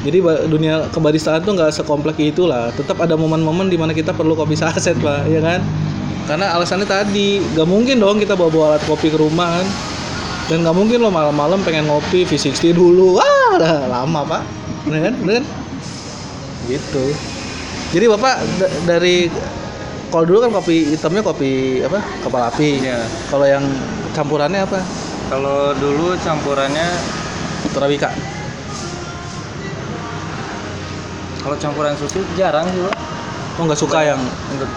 jadi 0.02 0.18
dunia 0.50 0.90
kebaristaan 0.90 1.46
tuh 1.46 1.54
nggak 1.54 1.70
sekompleks 1.78 2.18
itu 2.18 2.50
lah 2.50 2.74
tetap 2.74 2.98
ada 2.98 3.14
momen-momen 3.14 3.70
di 3.70 3.78
mana 3.78 3.94
kita 3.94 4.10
perlu 4.18 4.34
kopi 4.34 4.58
saset 4.58 4.98
pak 4.98 5.30
ya 5.30 5.38
kan? 5.46 5.62
Karena 6.26 6.58
alasannya 6.58 6.90
tadi 6.90 7.38
nggak 7.38 7.68
mungkin 7.70 8.02
dong 8.02 8.18
kita 8.18 8.34
bawa 8.34 8.50
bawa 8.50 8.66
alat 8.74 8.84
kopi 8.90 9.14
ke 9.14 9.18
rumah 9.22 9.62
kan? 9.62 9.68
Dan 10.50 10.66
nggak 10.66 10.74
mungkin 10.74 11.06
loh 11.06 11.14
malam-malam 11.14 11.62
pengen 11.62 11.86
ngopi 11.86 12.26
V60 12.26 12.74
dulu. 12.74 13.22
Wah 13.22 13.62
udah 13.62 13.86
lama 13.86 14.26
pak. 14.26 14.42
Bener 14.90 15.12
kan? 15.12 15.14
Bener 15.22 15.34
kan? 15.42 15.46
Gitu. 16.66 17.06
Jadi 17.94 18.06
bapak 18.10 18.36
da- 18.58 18.74
dari 18.90 19.30
kalau 20.10 20.26
dulu 20.26 20.50
kan 20.50 20.50
kopi 20.50 20.98
hitamnya 20.98 21.22
kopi 21.22 21.86
apa? 21.86 22.02
Kapal 22.26 22.42
api. 22.50 22.70
Iya. 22.82 23.06
kalau 23.30 23.46
yang 23.46 23.64
campurannya 24.18 24.66
apa? 24.66 24.82
Kalau 25.30 25.78
dulu 25.78 26.18
campurannya 26.26 26.90
Torabika 27.72 28.10
kalau 31.42 31.56
campuran 31.58 31.94
susu 31.98 32.22
jarang 32.38 32.66
sih, 32.70 32.82
Pak. 32.86 32.96
oh 33.60 33.64
nggak 33.68 33.82
suka 33.82 34.00
yang 34.06 34.22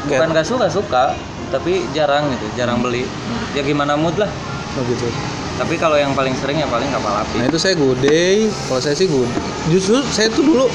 Bukan 0.09 0.28
nggak 0.33 0.47
suka 0.49 0.66
suka, 0.68 1.04
tapi 1.52 1.85
jarang 1.92 2.28
gitu, 2.33 2.47
jarang 2.59 2.80
beli. 2.80 3.04
Ya 3.52 3.62
gimana 3.62 3.94
mood 3.94 4.16
lah. 4.16 4.28
oh 4.75 4.83
gitu 4.88 5.06
Tapi 5.54 5.78
kalau 5.78 5.94
yang 5.94 6.11
paling 6.18 6.35
sering 6.35 6.59
ya 6.59 6.66
paling 6.66 6.90
kapal 6.90 7.14
api. 7.14 7.38
Nah 7.38 7.47
itu 7.47 7.59
saya 7.62 7.78
gudeg, 7.78 8.50
kalau 8.66 8.80
saya 8.83 8.97
sih 8.99 9.06
gudeg. 9.06 9.42
Justru 9.71 10.02
saya 10.11 10.26
tuh 10.33 10.42
dulu 10.42 10.66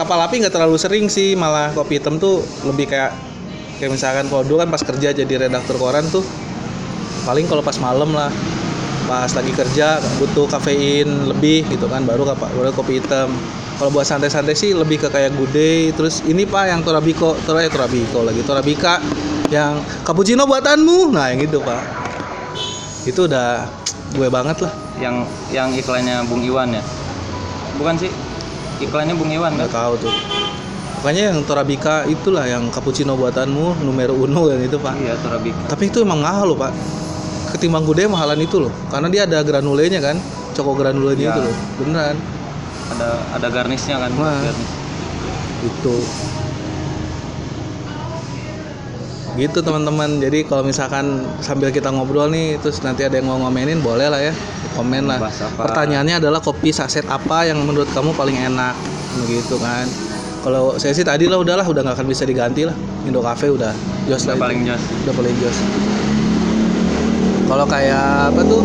kapal 0.00 0.16
api 0.24 0.40
nggak 0.40 0.54
terlalu 0.54 0.80
sering 0.80 1.12
sih, 1.12 1.36
malah 1.36 1.74
kopi 1.76 2.00
hitam 2.00 2.16
tuh 2.16 2.40
lebih 2.64 2.88
kayak 2.88 3.12
kayak 3.78 3.90
misalkan 3.90 4.30
kalau 4.32 4.46
dulu 4.46 4.62
kan 4.64 4.70
pas 4.70 4.80
kerja 4.80 5.12
jadi 5.12 5.34
redaktur 5.46 5.76
koran 5.76 6.06
tuh 6.08 6.24
paling 7.26 7.44
kalau 7.50 7.60
pas 7.60 7.74
malam 7.82 8.14
lah 8.14 8.30
pas 9.04 9.28
lagi 9.28 9.52
kerja 9.52 10.00
butuh 10.16 10.48
kafein 10.48 11.28
lebih 11.28 11.68
gitu 11.68 11.84
kan 11.88 12.04
baru 12.08 12.24
kapa- 12.24 12.52
baru 12.56 12.72
kopi 12.72 13.00
hitam. 13.00 13.28
Kalau 13.74 13.90
buat 13.90 14.06
santai-santai 14.06 14.54
sih 14.54 14.70
lebih 14.70 15.02
ke 15.02 15.08
kayak 15.10 15.34
gude 15.34 15.90
terus 15.98 16.22
ini 16.24 16.46
pak 16.46 16.70
yang 16.70 16.80
torabiko 16.86 17.34
tor 17.42 17.58
eh 17.58 17.66
torabiko 17.66 18.22
lagi 18.22 18.46
torabika 18.46 19.02
yang 19.50 19.82
cappuccino 20.06 20.46
buatanmu. 20.46 21.10
Nah 21.10 21.34
yang 21.34 21.42
gitu 21.42 21.58
pak. 21.58 21.82
Itu 23.04 23.26
udah 23.26 23.66
gue 24.14 24.28
banget 24.30 24.62
lah. 24.62 24.72
Yang 25.02 25.16
yang 25.50 25.68
iklannya 25.74 26.22
Bung 26.30 26.46
Iwan 26.46 26.70
ya? 26.70 26.82
Bukan 27.74 27.98
sih 27.98 28.10
iklannya 28.78 29.18
Bung 29.18 29.34
Iwan 29.34 29.58
kan? 29.58 29.66
nggak 29.66 29.72
tahu 29.74 30.06
tuh. 30.06 30.14
Makanya 31.02 31.34
yang 31.34 31.44
torabika 31.44 32.08
itulah 32.08 32.48
yang 32.48 32.70
cappuccino 32.72 33.12
buatanmu 33.18 33.84
numero 33.84 34.16
uno 34.16 34.48
yang 34.48 34.62
itu 34.62 34.78
pak. 34.80 34.96
Iya 34.96 35.18
Torabika. 35.20 35.68
Tapi 35.68 35.92
itu 35.92 36.00
emang 36.00 36.22
mahal 36.22 36.54
loh 36.54 36.56
pak 36.56 36.72
ketimbang 37.54 37.86
gude 37.86 38.10
mahalan 38.10 38.42
itu 38.42 38.58
loh. 38.58 38.72
Karena 38.90 39.06
dia 39.06 39.22
ada 39.30 39.38
granulenya 39.46 40.02
kan 40.02 40.18
coko 40.58 40.74
granulenya 40.74 41.30
Ya. 41.30 41.32
itu 41.38 41.40
loh. 41.46 41.56
Beneran. 41.78 42.16
Ada 42.84 43.08
ada 43.38 43.46
garnisnya 43.48 43.96
kan 44.02 44.10
Wah. 44.18 44.42
garnis. 44.42 44.70
itu 45.64 45.96
gitu 49.34 49.58
teman-teman. 49.64 50.20
Jadi 50.22 50.46
kalau 50.46 50.62
misalkan 50.62 51.24
sambil 51.40 51.72
kita 51.72 51.90
ngobrol 51.90 52.28
nih 52.30 52.60
terus 52.60 52.84
nanti 52.84 53.02
ada 53.02 53.16
yang 53.18 53.30
mau 53.32 53.38
ngomenin 53.40 53.80
boleh 53.80 54.06
lah 54.10 54.20
ya. 54.20 54.34
Komen 54.76 55.06
lah. 55.06 55.18
Pertanyaannya 55.56 56.18
adalah 56.20 56.42
kopi 56.42 56.74
saset 56.74 57.06
apa 57.06 57.46
yang 57.46 57.62
menurut 57.62 57.88
kamu 57.94 58.12
paling 58.14 58.36
enak? 58.36 58.74
Begitu 59.24 59.56
kan. 59.58 59.86
Kalau 60.44 60.76
saya 60.76 60.92
sih 60.92 61.06
tadi 61.06 61.24
lah 61.26 61.40
udahlah. 61.40 61.64
Udah 61.64 61.80
nggak 61.80 61.96
akan 62.02 62.06
bisa 62.10 62.28
diganti 62.28 62.68
lah. 62.68 62.76
Indo 63.08 63.24
Cafe 63.24 63.48
udah. 63.48 63.72
Jos 64.04 64.28
Udah 64.28 64.36
lah 64.36 64.50
paling 64.50 64.60
jos. 64.68 64.82
Udah 65.08 65.14
paling 65.16 65.36
jos 65.40 65.58
kalau 67.54 67.70
kayak 67.70 68.34
apa 68.34 68.42
tuh? 68.42 68.62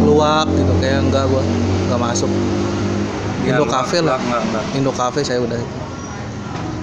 Luwak 0.00 0.46
gitu 0.48 0.70
kayak 0.78 1.02
enggak 1.02 1.26
gua 1.26 1.42
nggak 1.84 2.00
masuk. 2.00 2.30
Ya, 3.42 3.50
Indo 3.50 3.66
enggak, 3.66 3.82
Cafe 3.82 3.98
lah. 3.98 4.14
enggak, 4.14 4.20
enggak, 4.22 4.42
enggak. 4.46 4.64
Indo 4.78 4.92
Cafe 4.94 5.20
saya 5.20 5.42
udah. 5.42 5.58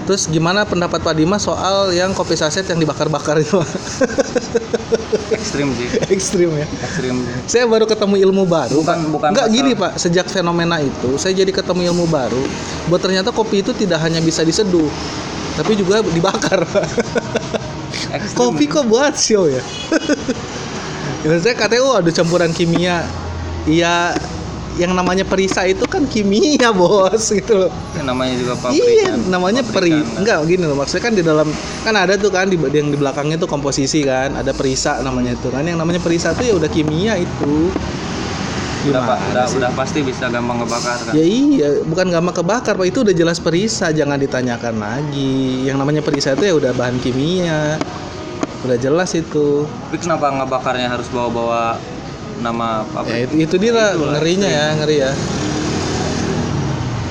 Terus 0.01 0.27
gimana 0.27 0.67
pendapat 0.67 0.99
Pak 0.99 1.15
Dimas 1.15 1.39
soal 1.39 1.95
yang 1.95 2.11
kopi 2.11 2.35
saset 2.35 2.67
yang 2.67 2.75
dibakar-bakar 2.75 3.39
itu? 3.39 3.55
Ekstrim 5.31 5.71
sih. 5.71 5.87
Ekstrim 6.05 6.49
ya? 6.53 6.67
Ekstrim 6.81 7.15
sih. 7.17 7.33
saya 7.47 7.63
baru 7.63 7.87
ketemu 7.87 8.19
ilmu 8.21 8.43
baru 8.45 8.75
Bukan- 8.77 8.99
Pak. 8.99 9.07
bukan 9.09 9.29
Enggak 9.31 9.47
pasal- 9.47 9.55
gini 9.55 9.71
Pak. 9.73 9.91
Sejak 9.95 10.27
fenomena 10.27 10.77
itu 10.77 11.15
saya 11.15 11.31
jadi 11.33 11.49
ketemu 11.49 11.87
ilmu 11.87 12.05
baru 12.05 12.43
buat 12.85 12.99
ternyata 12.99 13.31
kopi 13.31 13.63
itu 13.63 13.71
tidak 13.71 14.01
hanya 14.01 14.19
bisa 14.19 14.43
diseduh 14.43 14.91
tapi 15.53 15.75
juga 15.75 15.99
dibakar 16.01 16.63
kopi 18.33 18.65
kok 18.65 18.87
buat 18.87 19.13
show 19.13 19.45
ya 19.45 19.59
saya 21.21 21.55
katanya 21.55 21.81
oh 21.85 21.95
ada 22.01 22.11
campuran 22.13 22.51
kimia. 22.53 23.05
Iya 23.69 24.17
yang 24.79 24.95
namanya 24.95 25.27
perisa 25.27 25.67
itu 25.67 25.83
kan 25.83 26.07
kimia 26.07 26.71
bos 26.79 27.29
gitu 27.29 27.67
loh. 27.67 27.71
Ya, 27.97 28.01
namanya 28.07 28.33
juga 28.39 28.53
pabrik 28.55 28.79
iya 28.79 29.11
namanya 29.27 29.61
peri 29.67 29.91
Pabrikan, 29.91 30.07
kan. 30.07 30.19
enggak 30.23 30.37
gini 30.47 30.63
loh 30.63 30.77
maksudnya 30.79 31.03
kan 31.03 31.13
di 31.13 31.23
dalam 31.25 31.47
kan 31.83 31.93
ada 31.97 32.13
tuh 32.15 32.31
kan 32.31 32.47
di 32.47 32.55
yang 32.71 32.87
di 32.87 32.97
belakangnya 32.97 33.35
tuh 33.35 33.49
komposisi 33.51 34.07
kan 34.07 34.31
ada 34.39 34.55
perisa 34.55 35.03
namanya 35.03 35.35
itu 35.35 35.51
kan. 35.51 35.63
Yang 35.67 35.79
namanya 35.79 36.01
perisa 36.01 36.31
tuh 36.31 36.45
ya 36.47 36.53
udah 36.55 36.69
kimia 36.71 37.19
itu. 37.19 37.69
Udah, 38.81 39.05
gimana 39.05 39.21
udah, 39.29 39.45
sih? 39.45 39.57
udah 39.61 39.71
pasti 39.77 39.99
bisa 40.01 40.25
gampang 40.33 40.57
ngebakar 40.65 40.97
kan? 41.05 41.13
Ya 41.13 41.21
iya, 41.21 41.85
bukan 41.85 42.09
gampang 42.09 42.41
kebakar 42.41 42.73
pak. 42.81 42.87
Itu 42.89 43.05
udah 43.05 43.13
jelas 43.13 43.37
perisa, 43.37 43.93
jangan 43.93 44.17
ditanyakan 44.17 44.81
lagi. 44.81 45.69
Yang 45.69 45.77
namanya 45.77 46.01
perisa 46.01 46.33
itu 46.33 46.49
ya 46.49 46.57
udah 46.57 46.73
bahan 46.73 46.97
kimia, 46.97 47.77
udah 48.61 48.77
jelas 48.77 49.09
itu. 49.11 49.65
tapi 49.83 49.97
kenapa 49.97 50.29
ngebakarnya 50.31 50.87
harus 50.87 51.07
bawa-bawa 51.07 51.81
nama 52.39 52.81
Ya 52.81 52.91
pabrik 52.91 53.17
itu, 53.23 53.33
itu 53.39 53.55
dia 53.59 53.71
lah 53.71 53.89
ngerinya 53.93 54.45
ya, 54.47 54.65
ngeri 54.75 54.97
ya. 54.99 55.11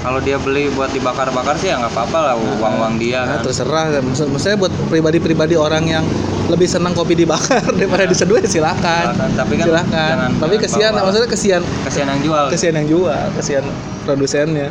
kalau 0.00 0.16
dia 0.18 0.36
beli 0.36 0.66
buat 0.70 0.88
dibakar-bakar 0.88 1.54
sih 1.54 1.68
ya 1.68 1.76
nggak 1.76 1.92
apa-apa 1.92 2.18
lah 2.22 2.34
uang-uang 2.34 2.96
dia 2.96 3.20
Nah, 3.20 3.36
kan 3.36 3.44
terserah. 3.44 3.92
Maksud, 4.00 4.26
maksudnya 4.28 4.56
buat 4.56 4.72
pribadi-pribadi 4.88 5.54
orang 5.54 5.84
yang 5.86 6.04
lebih 6.46 6.66
senang 6.66 6.90
kopi 6.92 7.12
dibakar 7.14 7.60
daripada 7.76 8.06
diseduh 8.06 8.34
ya 8.36 8.48
silakan. 8.48 9.12
Silakan, 9.12 9.30
tapi 9.36 9.52
kan 9.54 9.66
silakan. 9.66 9.92
jangan- 10.08 10.34
Tapi 10.40 10.54
kesian, 10.56 10.90
bawa. 10.90 11.02
maksudnya 11.04 11.28
kesian, 11.28 11.62
kasihan 11.84 12.08
yang 12.08 12.20
jual 12.22 12.44
kesian 12.48 12.74
yang 12.74 12.88
jual, 12.88 13.22
kesian 13.36 13.64
produsennya. 14.02 14.68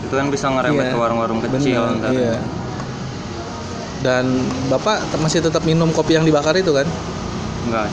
itu 0.00 0.14
kan 0.16 0.26
bisa 0.26 0.48
ngerembet 0.48 0.80
Iya, 0.80 0.90
ke 0.90 0.96
warung-warung 0.96 1.40
kecil 1.44 1.82
Bener, 1.92 2.10
iya. 2.10 2.34
Dan 3.98 4.30
bapak 4.68 5.10
masih 5.18 5.42
tetap 5.42 5.62
minum 5.62 5.90
kopi 5.90 6.14
yang 6.14 6.22
dibakar 6.22 6.54
itu 6.54 6.70
kan? 6.70 6.86
enggak 7.66 7.90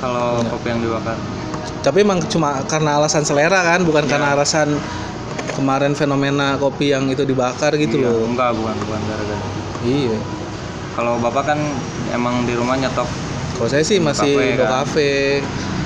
kalau 0.00 0.40
Enggak. 0.40 0.52
kopi 0.52 0.66
yang 0.68 0.80
dibakar 0.80 1.16
Tapi 1.80 2.00
emang 2.00 2.18
cuma 2.24 2.64
karena 2.64 2.96
alasan 2.96 3.22
selera 3.22 3.60
kan, 3.62 3.84
bukan 3.84 4.04
Iya. 4.04 4.10
karena 4.10 4.28
alasan 4.32 4.68
kemarin 5.52 5.92
fenomena 5.92 6.56
kopi 6.56 6.90
yang 6.90 7.06
itu 7.06 7.22
dibakar 7.22 7.76
gitu 7.76 8.00
Iya, 8.00 8.08
loh. 8.08 8.24
enggak 8.26 8.50
bukan 8.52 8.74
bukan 8.80 9.00
gara-gara 9.04 9.46
Iya. 9.82 10.18
kalau 10.96 11.20
bapak 11.20 11.44
kan 11.46 11.58
emang 12.10 12.42
di 12.42 12.54
rumah 12.54 12.74
nyetok 12.74 13.06
Kalau 13.54 13.70
saya 13.70 13.86
sih 13.86 14.02
masih 14.02 14.34
Cafe, 14.34 14.50
Indo 14.50 14.64
kan? 14.64 14.82
Cafe. 14.82 15.12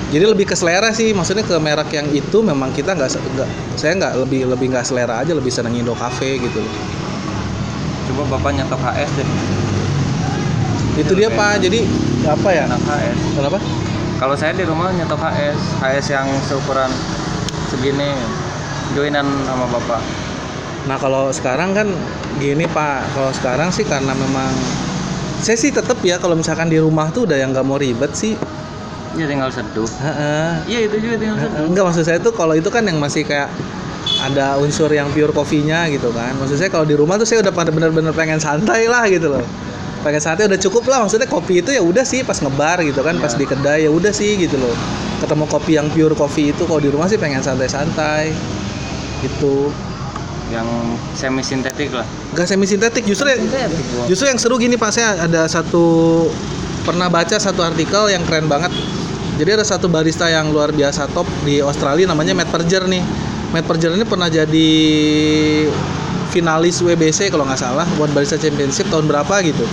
Jadi 0.09 0.25
lebih 0.25 0.49
ke 0.49 0.57
selera 0.57 0.89
sih, 0.89 1.13
maksudnya 1.13 1.45
ke 1.45 1.53
merek 1.55 1.93
yang 1.93 2.09
itu 2.09 2.41
memang 2.41 2.73
kita 2.73 2.97
nggak 2.97 3.13
saya 3.77 3.93
nggak 3.93 4.17
lebih 4.17 4.49
lebih 4.49 4.73
nggak 4.73 4.81
selera 4.81 5.21
aja, 5.21 5.37
lebih 5.37 5.53
seneng 5.53 5.77
Indo 5.77 5.93
Cafe 5.93 6.41
gitu 6.41 6.57
loh. 6.57 6.73
Coba 8.19 8.35
bapak 8.35 8.51
nyetok 8.59 8.83
HS 8.83 9.11
deh. 9.15 9.29
Itu 10.99 11.15
dia 11.15 11.31
pak, 11.31 11.63
jadi 11.63 11.87
apa 12.27 12.49
ya? 12.51 12.67
enak 12.67 12.81
HS 12.83 13.19
Kenapa? 13.39 13.59
kalau 14.19 14.35
saya 14.35 14.51
di 14.51 14.67
rumah 14.67 14.91
nyetok 14.91 15.23
HS 15.23 15.79
HS 15.79 16.05
yang 16.11 16.27
seukuran 16.43 16.91
segini 17.71 18.11
joinan 18.91 19.23
sama 19.47 19.71
bapak. 19.71 20.03
Nah 20.91 20.99
kalau 20.99 21.31
sekarang 21.31 21.71
kan 21.71 21.87
gini 22.43 22.67
pak, 22.67 23.07
kalau 23.15 23.31
sekarang 23.31 23.71
sih 23.71 23.87
karena 23.87 24.11
memang 24.11 24.51
saya 25.39 25.55
sih 25.55 25.71
tetap 25.71 25.95
ya 26.03 26.19
kalau 26.19 26.35
misalkan 26.35 26.67
di 26.67 26.75
rumah 26.75 27.07
tuh 27.15 27.23
udah 27.23 27.39
yang 27.39 27.55
nggak 27.55 27.63
mau 27.63 27.79
ribet 27.79 28.11
sih. 28.11 28.35
ya 29.15 29.23
tinggal 29.23 29.47
seduh. 29.47 29.87
Iya 30.67 30.91
itu 30.91 30.99
juga 30.99 31.15
tinggal 31.15 31.39
seduh. 31.39 31.71
Enggak 31.71 31.83
maksud 31.87 32.03
saya 32.03 32.19
tuh 32.19 32.35
kalau 32.35 32.59
itu 32.59 32.67
kan 32.67 32.83
yang 32.83 32.99
masih 32.99 33.23
kayak 33.23 33.47
ada 34.19 34.59
unsur 34.59 34.87
yang 34.87 35.07
pure 35.09 35.31
kopinya 35.31 35.87
gitu 35.87 36.11
kan. 36.11 36.35
Maksud 36.35 36.59
saya 36.59 36.67
kalau 36.67 36.83
di 36.83 36.93
rumah 36.93 37.15
tuh 37.15 37.23
saya 37.23 37.39
udah 37.39 37.51
pada 37.51 37.71
bener-bener 37.71 38.11
pengen 38.11 38.37
santai 38.37 38.85
lah 38.85 39.07
gitu 39.07 39.31
loh. 39.31 39.43
Pengen 39.99 40.19
santai 40.19 40.47
udah 40.47 40.59
cukup 40.59 40.87
lah 40.87 41.03
maksudnya 41.03 41.27
kopi 41.27 41.59
itu 41.59 41.71
ya 41.71 41.79
udah 41.79 42.03
sih 42.03 42.23
pas 42.23 42.35
ngebar 42.35 42.79
gitu 42.81 42.99
kan, 42.99 43.15
pas 43.17 43.31
Iya. 43.31 43.39
di 43.39 43.45
kedai 43.45 43.79
ya 43.83 43.91
udah 43.91 44.11
sih 44.11 44.35
gitu 44.37 44.55
loh. 44.55 44.75
Ketemu 45.19 45.45
kopi 45.45 45.71
yang 45.75 45.87
pure 45.89 46.13
kopi 46.13 46.51
itu 46.51 46.63
kalau 46.63 46.79
di 46.79 46.87
rumah 46.87 47.07
sih 47.07 47.15
pengen 47.15 47.39
santai-santai. 47.39 48.31
Gitu. 49.19 49.71
yang 50.49 50.65
semi 51.13 51.45
sintetik 51.45 51.93
lah 51.93 52.01
Gak 52.33 52.49
semi 52.49 52.65
sintetik 52.65 53.05
justru 53.05 53.29
ya- 53.29 53.37
gua. 53.37 54.09
Justru 54.09 54.25
yang 54.25 54.41
seru 54.41 54.57
gini 54.57 54.73
Pak, 54.73 54.89
saya 54.89 55.13
ada 55.21 55.45
satu 55.45 56.25
pernah 56.81 57.05
baca 57.05 57.37
satu 57.37 57.61
artikel 57.61 58.09
yang 58.09 58.25
keren 58.25 58.49
banget. 58.49 58.73
Jadi 59.37 59.49
ada 59.53 59.61
satu 59.61 59.85
barista 59.85 60.25
yang 60.25 60.49
luar 60.49 60.73
biasa 60.73 61.05
top 61.13 61.29
di 61.45 61.61
Australia 61.61 62.09
namanya 62.09 62.33
Matt 62.33 62.49
Perger 62.49 62.89
nih. 62.89 63.28
Matt 63.49 63.65
Perger 63.65 63.97
ini 63.97 64.05
pernah 64.05 64.29
jadi 64.29 64.69
finalis 66.29 66.77
WBC 66.79 67.33
kalau 67.33 67.45
nggak 67.45 67.57
salah 67.57 67.85
World 67.97 68.13
Barista 68.13 68.37
Championship 68.37 68.85
tahun 68.87 69.09
berapa 69.09 69.41
gitu. 69.41 69.65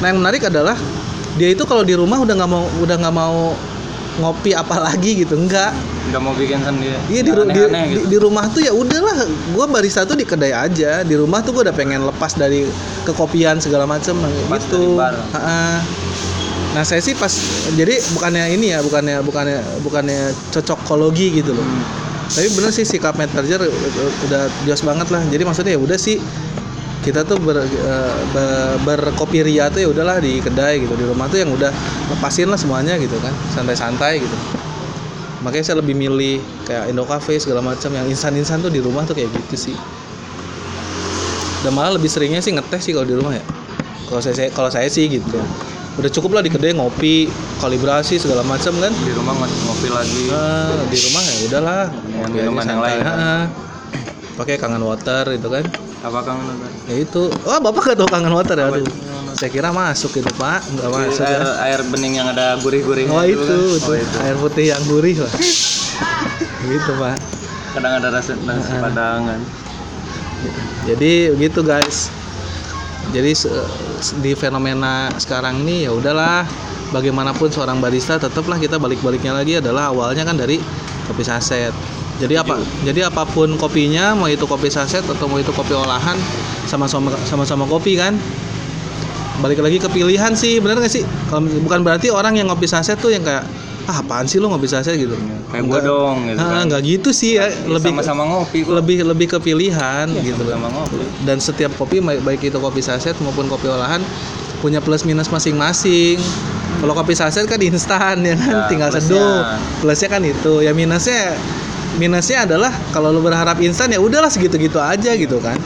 Nah 0.00 0.08
yang 0.08 0.18
menarik 0.24 0.48
adalah 0.48 0.76
dia 1.36 1.52
itu 1.52 1.68
kalau 1.68 1.84
di 1.84 1.92
rumah 1.92 2.16
udah 2.16 2.34
nggak 2.34 2.50
mau 2.50 2.64
udah 2.80 2.96
nggak 2.96 3.14
mau 3.14 3.52
ngopi 4.18 4.52
apa 4.52 4.76
lagi 4.82 5.22
gitu 5.22 5.38
enggak 5.38 5.70
nggak 6.10 6.20
mau 6.20 6.34
bikin 6.34 6.58
sendiri 6.60 6.98
Iya 7.06 7.20
di, 7.22 7.30
ru- 7.30 7.46
di, 7.46 7.54
gitu. 7.54 8.00
di 8.10 8.16
rumah 8.18 8.50
tuh 8.50 8.58
ya 8.58 8.72
udahlah, 8.74 9.22
gue 9.28 9.64
barista 9.70 10.02
tuh 10.02 10.18
di 10.18 10.26
kedai 10.26 10.50
aja. 10.50 11.06
Di 11.06 11.14
rumah 11.14 11.44
tuh 11.44 11.54
gue 11.54 11.62
udah 11.68 11.76
pengen 11.76 12.02
lepas 12.02 12.34
dari 12.34 12.66
kekopian 13.04 13.60
segala 13.60 13.84
macem 13.86 14.16
Lepas 14.18 14.64
gitu. 14.66 14.80
dari 14.80 14.88
bar. 14.96 15.14
Ha-ha. 15.36 15.84
Nah 16.70 16.82
saya 16.82 16.98
sih 16.98 17.14
pas 17.14 17.30
jadi 17.76 18.00
bukannya 18.10 18.56
ini 18.56 18.74
ya, 18.74 18.80
bukannya 18.80 19.22
bukannya 19.22 19.58
bukannya 19.84 20.20
cocokologi 20.50 21.44
gitu 21.44 21.52
loh. 21.54 21.62
Hmm. 21.62 21.99
Tapi 22.30 22.46
bener 22.54 22.70
sih 22.70 22.86
sikap 22.86 23.18
Matt 23.18 23.34
Berger 23.34 23.58
udah 24.26 24.42
jelas 24.62 24.82
banget 24.86 25.08
lah. 25.10 25.22
Jadi 25.26 25.42
maksudnya 25.42 25.72
ya 25.74 25.80
udah 25.82 25.98
sih 25.98 26.22
kita 27.00 27.24
tuh 27.24 27.40
ber, 27.40 27.58
eh, 27.64 28.14
be- 28.30 28.78
berkopi 28.86 29.40
tuh 29.42 29.80
ya 29.80 29.88
udahlah 29.90 30.22
di 30.22 30.38
kedai 30.38 30.84
gitu. 30.84 30.94
Di 30.94 31.04
rumah 31.08 31.26
tuh 31.26 31.42
yang 31.42 31.50
udah 31.50 31.72
lepasin 32.12 32.46
lah 32.46 32.58
semuanya 32.60 32.94
gitu 33.00 33.18
kan, 33.18 33.34
santai-santai 33.54 34.22
gitu 34.22 34.36
makanya 35.40 35.72
saya 35.72 35.80
lebih 35.80 35.96
milih 35.96 36.36
kayak 36.68 36.92
Indo 36.92 37.04
Cafe 37.08 37.40
segala 37.40 37.64
macam 37.64 37.88
yang 37.96 38.04
instan-instan 38.04 38.60
tuh 38.60 38.68
di 38.68 38.76
rumah 38.76 39.08
tuh 39.08 39.16
kayak 39.16 39.32
gitu 39.32 39.72
sih 39.72 39.76
dan 41.64 41.72
malah 41.72 41.96
lebih 41.96 42.12
seringnya 42.12 42.44
sih 42.44 42.52
ngetes 42.52 42.84
sih 42.84 42.92
kalau 42.92 43.08
di 43.08 43.16
rumah 43.16 43.32
ya 43.32 43.44
kalau 44.08 44.20
saya- 44.20 44.52
kalau 44.52 44.68
saya 44.68 44.88
sih 44.92 45.08
gitu 45.08 45.40
udah 46.00 46.12
cukup 46.12 46.30
lah 46.38 46.42
di 46.42 46.50
kedai 46.50 46.72
ngopi 46.72 47.28
kalibrasi 47.60 48.16
segala 48.16 48.40
macam 48.42 48.72
kan? 48.80 48.92
Di 48.92 49.12
rumah 49.12 49.36
ngopi 49.36 49.88
lagi. 49.92 50.24
Nah, 50.32 50.84
di 50.88 50.98
rumah 51.04 51.22
ya 51.22 51.34
udahlah. 51.46 51.84
Aja 51.92 52.28
minuman 52.32 52.64
yang 52.64 52.80
lain, 52.80 52.98
kan? 53.04 53.46
Pakai 54.40 54.56
kangen 54.56 54.82
water 54.82 55.24
itu 55.36 55.48
kan? 55.52 55.64
Apa 56.00 56.24
kang 56.24 56.40
Nanda? 56.40 56.68
ya 56.88 56.96
itu. 56.96 57.28
Wah 57.44 57.60
bapak 57.60 57.92
gak 57.92 57.98
tahu 58.00 58.08
kangen 58.08 58.32
water 58.32 58.56
ya? 58.56 58.72
Aduh. 58.72 58.88
saya 59.36 59.52
kira 59.52 59.70
masuk 59.70 60.16
itu 60.16 60.32
pak. 60.40 60.64
Nggak 60.74 60.90
masuk 60.90 61.22
air 61.22 61.38
ya. 61.38 61.52
air 61.68 61.80
bening 61.92 62.18
yang 62.18 62.28
ada 62.32 62.58
gurih-gurihnya 62.58 63.14
oh 63.14 63.22
itu, 63.22 63.36
kan? 63.38 63.78
itu. 63.78 63.88
Oh, 63.88 63.96
itu. 63.96 64.16
air 64.24 64.36
putih 64.40 64.64
yang 64.72 64.82
gurih 64.88 65.16
lah 65.20 65.32
gitu 66.66 66.92
pak. 66.98 67.16
Kadang 67.76 67.92
ada 68.02 68.08
rasa 68.10 68.34
nasi 68.42 68.74
padangan 68.80 69.38
jadi 70.88 71.36
begitu 71.36 71.60
guys 71.60 72.08
jadi 73.10 73.34
di 74.22 74.32
fenomena 74.38 75.10
sekarang 75.18 75.66
ini 75.66 75.86
ya 75.86 75.92
udahlah. 75.94 76.46
Bagaimanapun 76.90 77.54
seorang 77.54 77.78
barista 77.78 78.18
tetaplah 78.18 78.58
kita 78.58 78.74
balik-baliknya 78.74 79.30
lagi 79.30 79.62
adalah 79.62 79.94
awalnya 79.94 80.26
kan 80.26 80.34
dari 80.34 80.58
kopi 81.06 81.22
saset. 81.22 81.70
Jadi 82.18 82.34
apa 82.34 82.58
jadi 82.82 83.06
apa 83.06 83.22
pun 83.30 83.54
kopinya 83.54 84.18
mau 84.18 84.26
itu 84.26 84.42
kopi 84.42 84.66
saset 84.66 85.06
atau 85.06 85.30
mau 85.30 85.38
itu 85.38 85.54
kopi 85.54 85.70
olahan 85.70 86.18
sama-sama 86.66 87.14
sama-sama 87.30 87.62
kopi 87.70 87.94
kan? 87.94 88.18
Balik 89.38 89.62
lagi 89.62 89.78
ke 89.78 89.86
pilihan 89.86 90.34
sih 90.34 90.58
benar 90.58 90.82
nggak 90.82 90.90
sih? 90.90 91.06
Kalau- 91.30 91.46
bukan 91.62 91.86
berarti 91.86 92.10
orang 92.10 92.34
yang 92.42 92.50
ngopi 92.50 92.66
saset 92.66 92.98
tuh 92.98 93.14
yang 93.14 93.22
kayak 93.22 93.46
ah 93.90 93.98
apaan 93.98 94.22
sih 94.24 94.38
lo 94.38 94.46
ngopi 94.46 94.64
saset 94.64 94.94
gitu. 94.94 95.18
Kayak 95.50 95.66
Enggak. 95.66 95.82
bodong 95.82 96.16
gitu 96.30 96.38
Ah, 96.38 96.46
kan. 96.46 96.62
nggak 96.70 96.82
gitu 96.86 97.10
sih 97.10 97.34
ya 97.34 97.50
lebih 97.66 97.90
sama-sama 97.90 98.22
ngopi 98.24 98.62
kok 98.62 98.70
lebih 98.70 99.02
lebih 99.02 99.26
ke 99.28 99.38
pilihan 99.38 100.06
gitu. 100.16 100.46
sama 100.46 100.70
ngopi. 100.70 101.02
Dan 101.20 101.36
setiap 101.36 101.74
kopi 101.74 101.98
baik 101.98 102.22
baik 102.22 102.40
itu 102.44 102.56
kopi 102.56 102.78
saset 102.78 103.18
maupun 103.18 103.44
kopi 103.44 103.66
olahan 103.66 103.98
punya 104.58 104.78
plus 104.78 105.02
minus 105.02 105.26
masing-masing. 105.26 106.22
Kalau 106.78 106.94
kopi 106.94 107.12
saset 107.12 107.44
kan 107.44 107.58
instan 107.58 108.22
ya 108.22 108.32
kan? 108.32 108.48
Ya, 108.48 108.60
tinggal 108.70 108.88
plusnya. 108.88 109.10
seduh. 109.10 109.40
Plusnya 109.80 110.08
kan 110.08 110.22
itu. 110.22 110.52
Ya 110.60 110.70
minusnya 110.70 111.34
minusnya 111.98 112.46
adalah 112.46 112.70
kalau 112.90 113.10
lo 113.10 113.18
berharap 113.18 113.58
instan 113.58 113.90
ya 113.90 113.98
udahlah 113.98 114.30
segitu-gitu 114.30 114.78
aja 114.78 115.10
gitu 115.12 115.42
kan. 115.42 115.58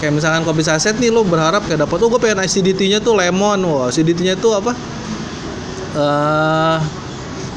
Kayak 0.00 0.16
misalkan 0.16 0.42
kopi 0.42 0.64
saset 0.64 0.96
nih 0.96 1.12
lo 1.12 1.20
berharap 1.22 1.60
kayak 1.62 1.84
dapat 1.84 2.00
oh 2.00 2.08
gue 2.08 2.18
pengen 2.18 2.40
acidity-nya 2.40 2.98
tuh 2.98 3.12
lemon. 3.12 3.60
Wah 3.62 3.92
acidity-nya 3.92 4.32
tuh 4.34 4.56
apa? 4.56 4.72
Eh 5.90 6.78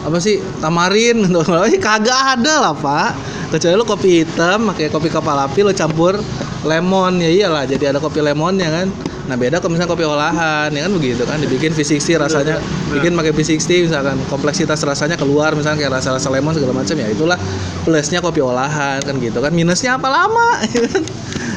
apa 0.04 0.18
sih? 0.20 0.40
Tamarin. 0.60 1.24
Gitu 1.28 1.80
kagak 1.80 2.40
ada 2.40 2.70
lah 2.70 2.74
pak. 2.76 3.12
Kecuali 3.54 3.76
lo 3.78 3.86
kopi 3.86 4.26
hitam 4.26 4.74
pakai 4.74 4.90
kopi 4.90 5.10
kapal 5.14 5.38
api 5.40 5.64
lo 5.64 5.72
campur 5.72 6.20
lemon. 6.68 7.20
Ya 7.22 7.30
iyalah 7.30 7.64
jadi 7.66 7.96
ada 7.96 8.00
kopi 8.04 8.20
lemonnya 8.20 8.70
kan? 8.70 8.88
Nah 9.24 9.40
beda 9.40 9.64
kalau 9.64 9.72
misalnya 9.72 9.92
kopi 9.96 10.04
olahan 10.04 10.68
ya 10.76 10.84
kan 10.84 10.92
begitu 10.92 11.24
kan? 11.24 11.40
Dibikin 11.40 11.72
V60 11.72 12.20
rasanya 12.20 12.60
bikin 12.92 13.16
pakai 13.16 13.32
V60 13.32 13.88
misalkan 13.88 14.18
kompleksitas 14.28 14.84
rasanya 14.84 15.16
keluar 15.16 15.56
misalnya 15.56 15.80
kayak 15.80 15.94
rasa-rasa 16.02 16.28
lemon 16.28 16.52
segala 16.52 16.76
macam 16.76 16.96
ya 17.00 17.08
itulah 17.08 17.40
plusnya 17.88 18.20
kopi 18.20 18.44
olahan 18.44 19.00
kan 19.00 19.16
gitu 19.24 19.40
kan? 19.40 19.56
Minusnya 19.56 19.96
apa? 19.96 20.08
Lama 20.12 20.60
ya 20.76 20.84
kan? 20.92 21.04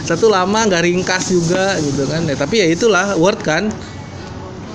satu 0.07 0.31
lama 0.31 0.63
nggak 0.71 0.87
ringkas 0.87 1.35
juga 1.35 1.75
gitu 1.83 2.07
kan? 2.07 2.23
Ya, 2.31 2.39
tapi 2.39 2.63
ya 2.63 2.67
itulah 2.71 3.19
worth 3.19 3.43
kan 3.43 3.67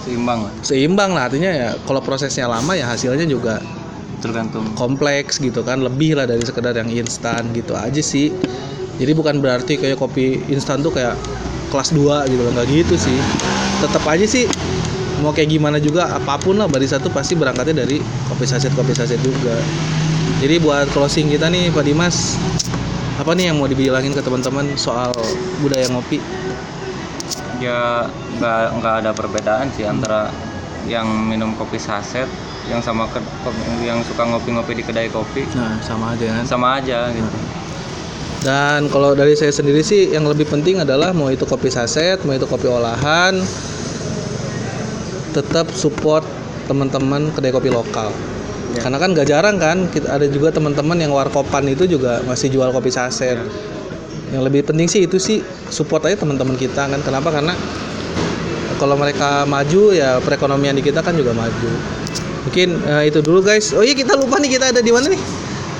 seimbang 0.03 0.39
lah. 0.47 0.53
Seimbang 0.65 1.11
lah 1.13 1.23
artinya 1.29 1.51
ya 1.51 1.69
kalau 1.85 2.01
prosesnya 2.01 2.49
lama 2.49 2.73
ya 2.73 2.89
hasilnya 2.89 3.25
juga 3.29 3.61
tergantung. 4.21 4.65
kompleks 4.77 5.41
gitu 5.41 5.65
kan 5.65 5.81
lebih 5.81 6.13
lah 6.13 6.29
dari 6.29 6.45
sekedar 6.45 6.77
yang 6.77 6.89
instan 6.89 7.49
gitu 7.57 7.73
aja 7.73 8.01
sih. 8.01 8.29
Jadi 9.01 9.11
bukan 9.17 9.41
berarti 9.41 9.81
kayak 9.81 9.97
kopi 9.97 10.45
instan 10.53 10.85
tuh 10.85 10.93
kayak 10.93 11.17
kelas 11.73 11.89
2 11.95 12.29
gitu 12.29 12.41
loh 12.45 12.51
nggak 12.53 12.67
gitu 12.69 12.95
sih. 12.97 13.17
Tetap 13.81 14.05
aja 14.05 14.25
sih 14.29 14.45
mau 15.25 15.33
kayak 15.33 15.53
gimana 15.53 15.77
juga 15.77 16.09
apa 16.17 16.37
pun 16.37 16.57
lah 16.57 16.69
barista 16.69 16.97
tuh 16.97 17.13
pasti 17.13 17.37
berangkatnya 17.37 17.85
dari 17.85 18.01
kopi 18.29 18.45
saset 18.45 18.69
kopi 18.77 18.93
saset 18.93 19.17
juga. 19.21 19.57
Jadi 20.41 20.57
buat 20.61 20.89
closing 20.93 21.29
kita 21.29 21.49
nih 21.49 21.73
Pak 21.73 21.85
Dimas 21.85 22.37
apa 23.21 23.37
nih 23.37 23.53
yang 23.53 23.61
mau 23.61 23.69
dibilangin 23.69 24.17
ke 24.17 24.21
teman-teman 24.21 24.73
soal 24.73 25.13
budaya 25.61 25.85
ngopi 25.93 26.17
ya 27.61 28.09
nggak 28.41 28.81
nggak 28.81 28.95
ada 29.05 29.11
perbedaan 29.13 29.69
sih 29.77 29.85
antara 29.85 30.33
yang 30.89 31.05
minum 31.05 31.53
kopi 31.53 31.77
saset 31.77 32.25
yang 32.65 32.81
sama 32.81 33.05
ke, 33.09 33.21
yang 33.85 34.01
suka 34.01 34.25
ngopi-ngopi 34.25 34.81
di 34.81 34.83
kedai 34.83 35.13
kopi 35.13 35.45
nah 35.53 35.77
sama 35.85 36.17
aja 36.17 36.41
kan 36.41 36.45
sama 36.45 36.67
aja 36.81 37.13
gitu 37.13 37.29
Dan 38.41 38.89
kalau 38.89 39.13
dari 39.13 39.37
saya 39.37 39.53
sendiri 39.53 39.85
sih 39.85 40.09
yang 40.17 40.25
lebih 40.25 40.49
penting 40.49 40.81
adalah 40.81 41.13
mau 41.13 41.29
itu 41.29 41.45
kopi 41.45 41.69
saset, 41.69 42.17
mau 42.25 42.33
itu 42.33 42.49
kopi 42.49 42.65
olahan, 42.65 43.37
tetap 45.29 45.69
support 45.77 46.25
teman-teman 46.65 47.29
kedai 47.37 47.53
kopi 47.53 47.69
lokal. 47.69 48.09
Ya. 48.73 48.81
Karena 48.81 48.97
kan 48.97 49.13
gak 49.13 49.27
jarang 49.29 49.61
kan 49.61 49.77
kita 49.93 50.17
ada 50.17 50.25
juga 50.25 50.49
teman-teman 50.49 50.97
yang 50.97 51.13
warkopan 51.13 51.69
itu 51.69 51.85
juga 51.85 52.25
masih 52.25 52.49
jual 52.49 52.73
kopi 52.73 52.89
saset. 52.89 53.37
Yang 54.31 54.43
lebih 54.47 54.61
penting 54.63 54.87
sih 54.87 55.03
itu 55.05 55.19
sih 55.19 55.43
support 55.67 56.07
aja 56.07 56.15
teman-teman 56.15 56.55
kita 56.55 56.87
kan. 56.87 56.99
Kenapa? 57.03 57.29
Karena 57.29 57.53
kalau 58.79 58.95
mereka 58.97 59.45
maju 59.45 59.93
ya 59.93 60.17
perekonomian 60.23 60.73
di 60.73 60.83
kita 60.83 61.03
kan 61.03 61.13
juga 61.13 61.35
maju. 61.35 61.71
Mungkin 62.49 62.81
eh, 62.87 63.03
itu 63.11 63.19
dulu 63.21 63.45
guys. 63.45 63.75
Oh 63.75 63.83
iya 63.85 63.93
kita 63.93 64.17
lupa 64.17 64.41
nih 64.41 64.57
kita 64.57 64.73
ada 64.73 64.81
di 64.81 64.89
mana 64.89 65.11
nih? 65.11 65.21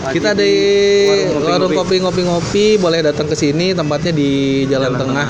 Lagi 0.02 0.14
kita 0.18 0.28
ada 0.34 0.44
di 0.44 0.62
di 1.30 1.46
warung 1.46 1.74
kopi 1.74 2.02
ngopi-ngopi 2.02 2.66
boleh 2.82 3.06
datang 3.06 3.30
ke 3.30 3.38
sini 3.38 3.74
tempatnya 3.74 4.10
di 4.14 4.30
Jalan, 4.66 4.94
Jalan 4.94 5.02
Tengah 5.02 5.28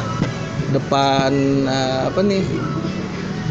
depan 0.72 1.32
eh, 1.68 2.00
apa 2.08 2.20
nih 2.24 2.44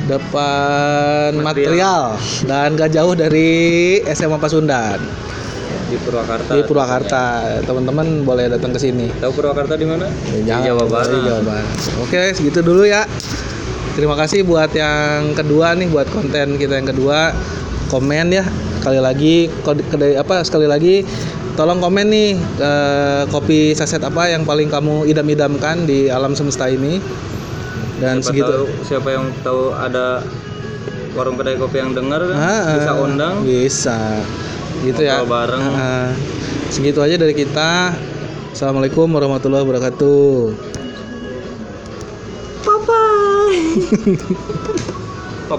depan 0.09 1.30
material. 1.38 2.16
dan 2.48 2.74
gak 2.74 2.90
jauh 2.90 3.14
dari 3.14 4.00
SMA 4.11 4.40
Pasundan 4.40 4.98
di 5.90 5.98
Purwakarta 5.98 6.50
di 6.55 6.62
Purwakarta 6.62 7.22
teman-teman 7.61 8.22
boleh 8.22 8.46
datang 8.46 8.70
ke 8.70 8.79
sini 8.79 9.11
tahu 9.18 9.35
Purwakarta 9.35 9.74
di 9.74 9.85
mana 9.85 10.07
di 10.07 10.46
Jawa 10.46 10.87
Barat. 10.87 11.11
di 11.11 11.18
Jawa 11.20 11.42
Barat. 11.42 11.66
Oke, 11.98 12.20
segitu 12.33 12.62
dulu 12.62 12.87
ya. 12.87 13.03
Terima 13.90 14.14
kasih 14.14 14.46
buat 14.46 14.70
yang 14.70 15.35
kedua 15.35 15.74
nih, 15.74 15.90
buat 15.90 16.07
konten 16.09 16.57
kita 16.57 16.79
yang 16.79 16.88
kedua. 16.88 17.35
Komen 17.90 18.31
ya, 18.31 18.46
sekali 18.79 19.03
lagi 19.03 19.50
kode- 19.61 19.83
apa 20.14 20.46
sekali 20.46 20.64
lagi 20.64 21.03
tolong 21.53 21.83
komen 21.83 22.07
nih 22.07 22.31
eh, 22.38 23.22
kopi 23.26 23.74
saset 23.74 23.98
apa 24.00 24.31
yang 24.31 24.46
paling 24.46 24.70
kamu 24.70 25.05
idam-idamkan 25.05 25.85
di 25.85 26.07
alam 26.07 26.33
semesta 26.33 26.70
ini. 26.70 27.03
Dan 27.98 28.22
siapa 28.22 28.31
segitu. 28.31 28.48
tahu 28.48 28.64
siapa 28.81 29.09
yang 29.11 29.26
tahu 29.42 29.74
ada 29.74 30.22
warung 31.12 31.35
kedai 31.35 31.59
kopi 31.59 31.76
yang 31.76 31.92
dengar 31.92 32.22
kan 32.22 32.37
Ah, 32.38 32.64
bisa 32.72 32.92
undang 32.96 33.35
Bisa. 33.42 33.98
Gitu 34.81 35.03
ya. 35.05 35.21
Bareng. 35.25 35.61
Ah, 35.61 36.11
segitu 36.73 37.05
aja 37.05 37.21
dari 37.21 37.37
kita. 37.37 37.93
Assalamualaikum 38.51 39.07
warahmatullahi 39.12 39.62
wabarakatuh. 39.62 40.33
Bye 42.64 42.81
bye. 42.88 43.61